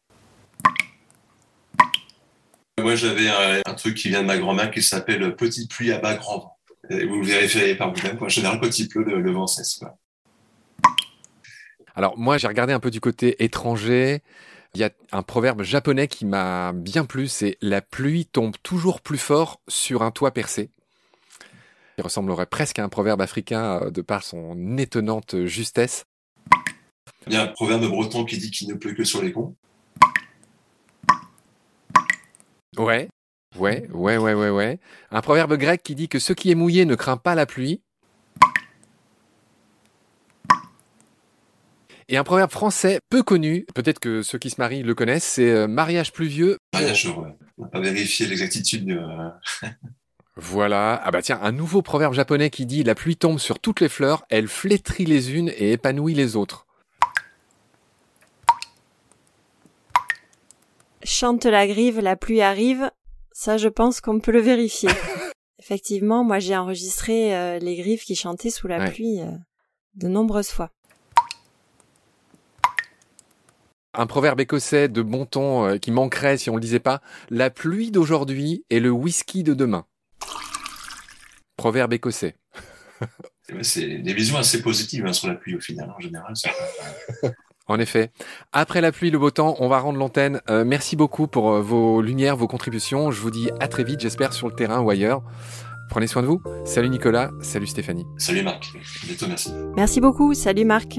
Moi, 2.80 2.94
j'avais 2.94 3.28
un, 3.28 3.74
truc 3.74 3.96
qui 3.96 4.08
vient 4.08 4.22
de 4.22 4.26
ma 4.26 4.38
grand-mère 4.38 4.70
qui 4.70 4.82
s'appelle 4.82 5.36
Petite 5.36 5.70
pluie 5.70 5.92
à 5.92 5.98
bas 5.98 6.14
grand 6.14 6.38
vent. 6.38 6.58
vous 6.90 7.20
le 7.20 7.26
vérifiez 7.26 7.74
par 7.74 7.92
vous-même. 7.92 8.16
En 8.20 8.28
général, 8.28 8.58
quand 8.60 8.78
il 8.78 8.88
pleut, 8.88 9.04
le, 9.04 9.32
vent 9.32 9.46
cesse. 9.46 9.80
Alors, 11.94 12.16
moi, 12.18 12.38
j'ai 12.38 12.48
regardé 12.48 12.72
un 12.72 12.80
peu 12.80 12.90
du 12.90 13.00
côté 13.00 13.42
étranger. 13.42 14.22
Il 14.74 14.80
y 14.80 14.84
a 14.84 14.90
un 15.12 15.22
proverbe 15.22 15.62
japonais 15.62 16.06
qui 16.06 16.24
m'a 16.24 16.72
bien 16.72 17.04
plu, 17.04 17.26
c'est 17.26 17.56
la 17.60 17.82
pluie 17.82 18.26
tombe 18.26 18.54
toujours 18.62 19.00
plus 19.00 19.18
fort 19.18 19.60
sur 19.66 20.02
un 20.02 20.12
toit 20.12 20.30
percé. 20.30 20.70
Il 21.98 22.04
ressemblerait 22.04 22.46
presque 22.46 22.78
à 22.78 22.84
un 22.84 22.88
proverbe 22.88 23.20
africain 23.20 23.80
euh, 23.82 23.90
de 23.90 24.00
par 24.00 24.22
son 24.22 24.78
étonnante 24.78 25.44
justesse. 25.46 26.04
Il 27.26 27.34
y 27.34 27.36
a 27.36 27.42
un 27.42 27.48
proverbe 27.48 27.86
breton 27.88 28.24
qui 28.24 28.38
dit 28.38 28.50
qu'il 28.50 28.68
ne 28.68 28.74
pleut 28.74 28.94
que 28.94 29.04
sur 29.04 29.22
les 29.22 29.30
ponts. 29.30 29.54
Ouais, 32.78 33.08
ouais, 33.58 33.88
ouais, 33.92 34.16
ouais, 34.16 34.34
ouais, 34.34 34.50
ouais. 34.50 34.78
Un 35.10 35.20
proverbe 35.20 35.56
grec 35.56 35.82
qui 35.82 35.94
dit 35.94 36.08
que 36.08 36.18
ce 36.18 36.32
qui 36.32 36.50
est 36.50 36.54
mouillé 36.54 36.84
ne 36.84 36.94
craint 36.94 37.16
pas 37.16 37.34
la 37.34 37.44
pluie. 37.44 37.82
Et 42.12 42.16
un 42.16 42.24
proverbe 42.24 42.50
français 42.50 42.98
peu 43.08 43.22
connu, 43.22 43.64
peut-être 43.72 44.00
que 44.00 44.22
ceux 44.22 44.36
qui 44.36 44.50
se 44.50 44.56
marient 44.60 44.82
le 44.82 44.96
connaissent, 44.96 45.24
c'est 45.24 45.48
euh, 45.48 45.68
mariage 45.68 46.12
pluvieux. 46.12 46.58
Mariage 46.72 47.06
heureux. 47.06 47.28
On 47.56 47.62
va 47.62 47.68
pas 47.68 47.80
vérifier 47.80 48.26
l'exactitude. 48.26 48.84
De... 48.84 49.00
voilà. 50.36 51.00
Ah 51.04 51.12
bah 51.12 51.22
tiens, 51.22 51.38
un 51.40 51.52
nouveau 51.52 51.82
proverbe 51.82 52.12
japonais 52.12 52.50
qui 52.50 52.66
dit 52.66 52.82
la 52.82 52.96
pluie 52.96 53.16
tombe 53.16 53.38
sur 53.38 53.60
toutes 53.60 53.80
les 53.80 53.88
fleurs, 53.88 54.24
elle 54.28 54.48
flétrit 54.48 55.04
les 55.04 55.34
unes 55.34 55.52
et 55.56 55.70
épanouit 55.70 56.14
les 56.14 56.34
autres. 56.34 56.66
Chante 61.04 61.44
la 61.44 61.68
grive, 61.68 62.00
la 62.00 62.16
pluie 62.16 62.42
arrive. 62.42 62.90
Ça, 63.30 63.56
je 63.56 63.68
pense 63.68 64.00
qu'on 64.00 64.18
peut 64.18 64.32
le 64.32 64.40
vérifier. 64.40 64.90
Effectivement, 65.60 66.24
moi 66.24 66.40
j'ai 66.40 66.56
enregistré 66.56 67.36
euh, 67.36 67.60
les 67.60 67.76
grives 67.76 68.02
qui 68.02 68.16
chantaient 68.16 68.50
sous 68.50 68.66
la 68.66 68.90
pluie 68.90 69.20
euh, 69.20 69.30
de 69.94 70.08
nombreuses 70.08 70.50
fois. 70.50 70.72
Un 73.92 74.06
proverbe 74.06 74.40
écossais 74.40 74.88
de 74.88 75.02
bon 75.02 75.26
ton 75.26 75.66
euh, 75.66 75.76
qui 75.78 75.90
manquerait 75.90 76.38
si 76.38 76.48
on 76.48 76.54
le 76.54 76.60
disait 76.60 76.78
pas. 76.78 77.00
La 77.28 77.50
pluie 77.50 77.90
d'aujourd'hui 77.90 78.64
est 78.70 78.78
le 78.78 78.90
whisky 78.90 79.42
de 79.42 79.52
demain. 79.52 79.84
Proverbe 81.56 81.92
écossais. 81.92 82.36
C'est 83.62 83.98
des 83.98 84.14
visions 84.14 84.36
assez 84.36 84.62
positives 84.62 85.06
hein, 85.06 85.12
sur 85.12 85.26
la 85.26 85.34
pluie 85.34 85.56
au 85.56 85.60
final, 85.60 85.90
en 85.90 86.00
général. 86.00 86.32
En 87.66 87.78
effet. 87.78 88.10
Après 88.52 88.80
la 88.80 88.90
pluie, 88.90 89.12
le 89.12 89.18
beau 89.18 89.30
temps, 89.30 89.54
on 89.60 89.68
va 89.68 89.78
rendre 89.78 89.96
l'antenne. 89.96 90.40
Euh, 90.50 90.64
merci 90.64 90.96
beaucoup 90.96 91.28
pour 91.28 91.52
euh, 91.52 91.60
vos 91.60 92.02
lumières, 92.02 92.36
vos 92.36 92.48
contributions. 92.48 93.12
Je 93.12 93.20
vous 93.20 93.30
dis 93.30 93.48
à 93.60 93.68
très 93.68 93.84
vite, 93.84 94.00
j'espère, 94.00 94.32
sur 94.32 94.48
le 94.48 94.54
terrain 94.54 94.80
ou 94.80 94.90
ailleurs. 94.90 95.22
Prenez 95.88 96.08
soin 96.08 96.22
de 96.22 96.26
vous. 96.26 96.42
Salut 96.64 96.88
Nicolas, 96.88 97.30
salut 97.42 97.68
Stéphanie. 97.68 98.06
Salut 98.18 98.42
Marc. 98.42 98.72
bientôt, 99.06 99.26
merci. 99.28 99.52
Merci 99.76 100.00
beaucoup. 100.00 100.34
Salut 100.34 100.64
Marc. 100.64 100.98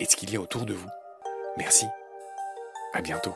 et 0.00 0.04
ce 0.04 0.16
qu'il 0.16 0.30
y 0.30 0.36
a 0.36 0.40
autour 0.40 0.66
de 0.66 0.74
vous. 0.74 0.90
Merci. 1.56 1.86
À 2.94 3.02
bientôt. 3.02 3.34